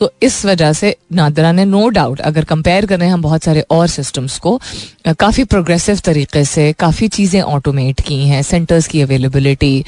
[0.00, 3.86] तो इस वजह से नादरा ने नो डाउट अगर कंपेयर करें हम बहुत सारे और
[3.88, 4.60] सिस्टम्स को
[5.08, 9.84] काफ़ी प्रोग्रेसिव तरीके से काफ़ी चीज़ें ऑटोमेट की हैं सेंटर्स की अवेलेबिलिटी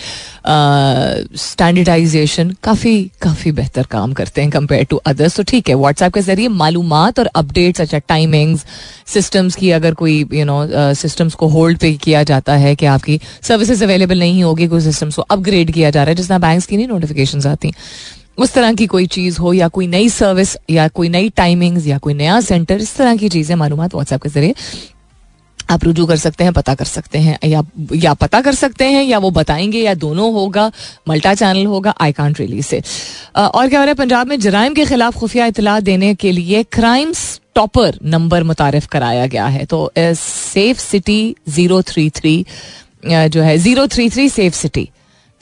[1.38, 6.20] स्टैंडर्डाइजेशन काफ़ी काफ़ी बेहतर काम करते हैं कंपेयर टू अदर्स तो ठीक है व्हाट्सएप के
[6.22, 8.66] ज़रिए मालूम और अपडेट्स अच्छा टाइमिंग्स
[9.06, 10.62] सिस्टम्स की अगर कोई यू नो
[10.96, 15.16] सिस्टम्स को होल्ड पे किया जाता है कि आपकी सर्विसेज़ अवेलेबल नहीं होगी कोई सिस्टम्स
[15.16, 17.72] को अपग्रेड किया जा रहा है, जिस तरह बैंक की नहीं नोटिफिकेशन आती।
[18.38, 21.98] उस तरह की कोई चीज़ हो या कोई नई सर्विस या कोई नई टाइमिंग्स या
[21.98, 24.54] कोई नया सेंटर इस तरह की चीज़ें मालूम व्हाट्सएप के ज़रिए
[25.70, 27.62] आप रुजू कर सकते हैं, पता कर सकते हैं, या
[27.94, 30.70] या पता कर सकते हैं, या वो बताएँगे, या दोनों होगा
[31.08, 32.82] मल्टा चैनल होगा आई कांट रिली से
[33.36, 36.62] और क्या हो रहा है, पंजाब में जराइम के खिलाफ खुफिया इतला देने के लिए
[36.72, 42.34] क्राइम्स टॉपर नंबर मुतारफ कराया गया है। तो safe city zero three three
[43.02, 44.88] जो है zero three three safe city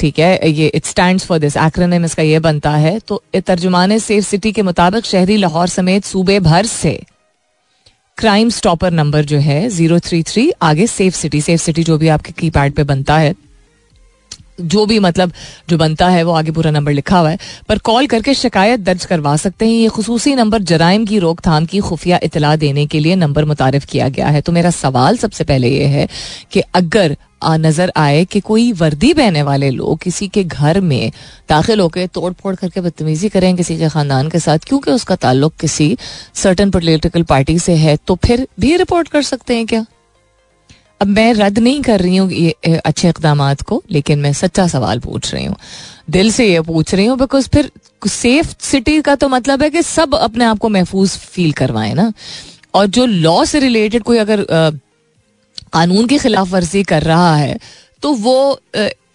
[0.01, 4.25] ठीक है, ये it stand for this acronym इसका ये बनता है तो तर्जुमान सेफ़
[4.25, 7.01] सिटी के मुताबिक शहरी लाहौर समेत सूबे भर से
[8.19, 12.09] क्राइम स्टॉपर नंबर जो है ज़ीरो थ्री थ्री आगे सेफ़ सिटी सेफ़ सिटी जो भी
[12.11, 13.35] आपके की पैड पर बनता है,
[14.61, 15.33] जो भी मतलब
[15.69, 17.39] जो बनता है, वो आगे पूरा नंबर लिखा हुआ है,
[17.69, 21.81] पर कॉल करके शिकायत दर्ज करवा सकते हैं। ये खसूसी नंबर जराइम की रोकथाम की
[21.81, 25.69] खुफिया इतला देने के लिए नंबर मुतारफ किया गया है। तो मेरा सवाल सबसे पहले
[25.69, 26.09] ये है
[26.53, 31.11] कि अगर नज़र आए कि कोई वर्दी पहने वाले लोग किसी के घर में
[31.49, 35.55] दाखिल होकर तोड़ फोड़ करके बदतमीजी करें किसी के खानदान के साथ, क्योंकि उसका ताल्लुक
[35.61, 35.97] किसी
[36.35, 39.85] सर्टन पोलिटिकल पार्टी से है तो फिर भी रिपोर्ट कर सकते हैं क्या?
[41.01, 44.99] अब मैं रद्द नहीं कर रही हूँ ये अच्छे इकदाम को, लेकिन मैं सच्चा सवाल
[45.01, 45.57] पूछ रही हूँ।
[46.11, 47.71] दिल से ये पूछ रही हूँ बिकॉज़ फिर
[48.03, 52.13] सेफ़ सिटी का तो मतलब है कि सब अपने आप को महफूज फील करवाए ना।
[52.75, 54.45] और जो लॉ से रिलेटेड कोई अगर
[55.73, 57.59] कानून की खिलाफ वर्जी कर रहा है
[58.03, 58.61] तो वो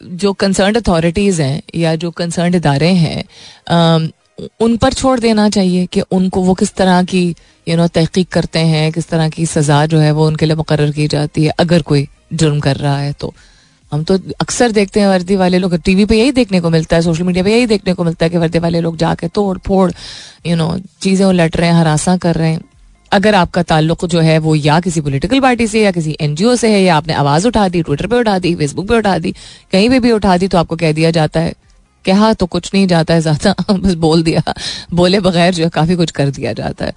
[0.03, 3.23] जो कंसर्न अथॉरिटीज़ हैं या जो कंसर्न इदारे हैं
[4.61, 7.23] उन पर छोड़ देना चाहिए कि उनको वो किस तरह की
[7.67, 10.89] यू नो तहकीक करते हैं, किस तरह की सज़ा जो है वो उनके लिए मुकर
[10.91, 13.33] की जाती है, अगर कोई जुर्म कर रहा है तो।
[13.91, 17.01] हम तो अक्सर देखते हैं वर्दी वाले लोग, टीवी पे यही देखने को मिलता है,
[17.01, 19.91] सोशल मीडिया पे यही देखने को मिलता है कि वर्दी वाले लोग जाके तोड़ फोड़
[20.45, 22.61] यू नो चीज़ें उलट रहे हैं, हरासा कर रहे हैं।
[23.13, 26.71] अगर आपका ताल्लुक जो है वो या किसी पॉलिटिकल पार्टी से या किसी एनजीओ से
[26.71, 29.31] है, या आपने आवाज़ उठा दी ट्विटर पे उठा दी फेसबुक पे उठा दी,
[29.71, 31.53] कहीं पे भी उठा दी तो आपको कह दिया जाता है
[32.05, 34.53] कहा तो कुछ नहीं जाता है ज़्यादा, बस बोल दिया।
[34.93, 36.93] बोले बगैर जो है काफ़ी कुछ कर दिया जाता है।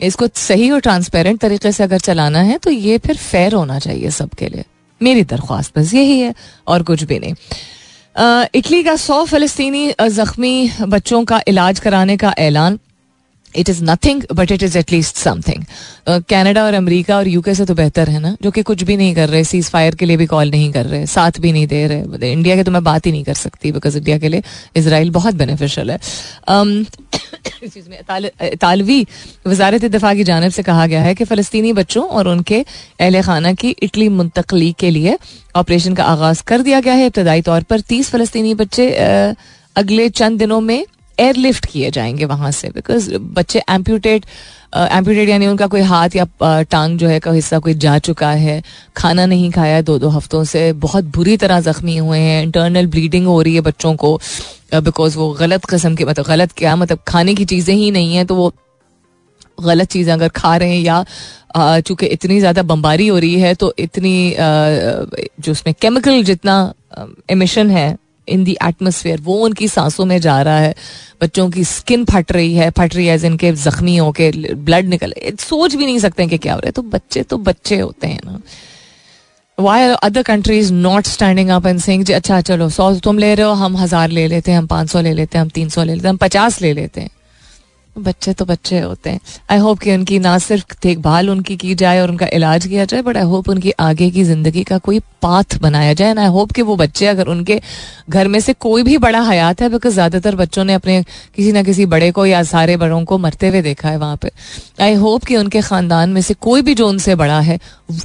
[0.00, 4.10] इसको सही और ट्रांसपेरेंट तरीके से अगर चलाना है तो ये फिर फेयर होना चाहिए
[4.12, 4.64] सबके लिए।
[5.00, 6.34] मेरी दरख्वास्त बस यही है,
[6.68, 7.34] और कुछ भी नहीं।
[8.54, 12.78] इटली का सौ फलस्तीनी जख्मी बच्चों का इलाज कराने का ऐलान।
[13.56, 15.64] It is nothing but it is at least something
[16.28, 19.14] Canada और अमेरिका और यूके से तो बेहतर है ना, जो कि कुछ भी नहीं
[19.14, 21.86] कर रहे सीज फायर के लिए भी कॉल नहीं कर रहे, साथ भी नहीं दे
[21.86, 24.42] रहे। इंडिया के तो मैं बात ही नहीं कर सकती बिकॉज़ इंडिया के लिए
[24.76, 25.98] इसराइल बहुत बेनिफिशियल है।
[28.42, 29.06] इतालवी
[29.46, 32.64] वजारत दफ़ा की जानब से कहा गया है कि फ़लस्तनी बच्चों और उनके
[33.00, 35.16] अहल खाना की इटली मुंतकली के लिए
[35.56, 38.90] ऑपरेशन का आगाज़ कर दिया गया है। इब्तदाई तौर पर तीस फ़लस्तनी बच्चे
[39.76, 40.84] अगले चंद दिनों में
[41.18, 44.24] एयरलिफ्ट किए जाएँगे वहाँ से बिकॉज़ बच्चे एम्प्यूटेट
[44.74, 48.62] एम्प्यूटेट यानी उनका कोई हाथ या टांग जो है का हिस्सा कोई जा चुका है,
[48.96, 52.86] खाना नहीं खाया है दो दो हफ्तों से, बहुत बुरी तरह जख्मी हुए हैं इंटरनल
[52.86, 54.20] ब्लीडिंग हो रही है बच्चों को
[54.74, 58.26] बिकॉज़ वो गलत कस्म के मतलब गलत क्या मतलब खाने की चीज़ें ही नहीं हैं
[58.26, 58.52] तो वो
[59.62, 63.74] गलत चीज़ें अगर खा रहे हैं या चूँकि इतनी ज़्यादा बम्बारी हो रही है तो
[63.78, 66.74] इतनी जो उसमें केमिकल जितना
[67.30, 67.96] एमिशन है
[68.28, 70.74] इन दी एटमोसफेयर वो उनकी सांसों में जा रहा है,
[71.22, 75.14] बच्चों की स्किन फट रही है, फट रही है जिनके जख्मी हो के ब्लड निकल
[75.40, 78.20] सोच भी नहीं सकते कि क्या हो रहा है। तो बच्चे तो बच्चे होते हैं
[78.24, 78.40] ना।
[79.58, 83.52] Why other countries not standing up and sing अच्छा चलो, सौ तुम ले रहे हो,
[83.54, 85.94] हम हज़ार ले लेते हैं, हम पाँच सौ ले लेते हैं, हम तीन सौ ले
[85.94, 87.10] लेते हैं, हम पचास ले लेते हैं।
[87.96, 89.20] बच्चे तो बच्चे होते हैं।
[89.50, 93.02] आई होप कि उनकी ना सिर्फ़ देखभाल उनकी की जाए और उनका इलाज किया जाए
[93.02, 96.62] बट आई होप उनकी आगे की ज़िंदगी का कोई पाथ बनाया जाए। आई होप कि
[96.62, 97.60] वो बच्चे अगर उनके
[98.10, 101.02] घर में से कोई भी बड़ा हयात है बिकॉज़ ज़्यादातर बच्चों ने अपने
[101.36, 104.30] किसी ना किसी बड़े को या सारे बड़ों को मरते हुए देखा है वहाँ पर
[104.80, 107.58] आई होप कि उनके खानदान में से कोई भी जो उनसे बड़ा है,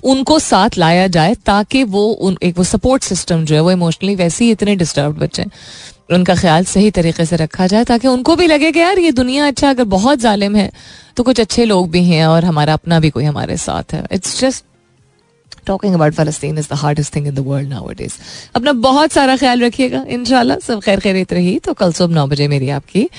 [0.04, 4.16] उनको साथ लाया जाए, ताकि वो उन, एक वो सपोर्ट सिस्टम जो है, वो इमोशनली
[4.16, 5.46] वैसे ही इतने डिस्टर्ब बच्चे
[6.10, 9.48] उनका ख्याल सही तरीके से रखा जाए ताकि उनको भी लगे कि यार, ये दुनिया
[9.48, 10.72] अच्छा अगर बहुत जालिम है
[11.18, 14.40] तो कुछ अच्छे लोग भी हैं और हमारा अपना भी कोई हमारे साथ है it's
[14.42, 14.64] just
[15.68, 18.14] talking about फलस्तीन is the hardest thing in the world now it is
[18.56, 22.48] अपना बहुत सारा ख्याल रखिएगा इनशाला सब खैर खैरित रही तो कल सुबह नौ बजे
[22.48, 23.10] मेरी आपकी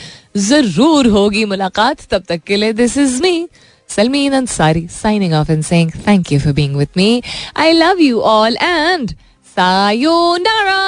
[0.49, 3.49] ज़रूर होगी मुलाकात तब तक के लिए this is me
[3.89, 7.23] Salmeen Ansari, signing off and saying thank you for being with me.
[7.57, 9.17] I love you all and
[9.57, 10.79] sayonara.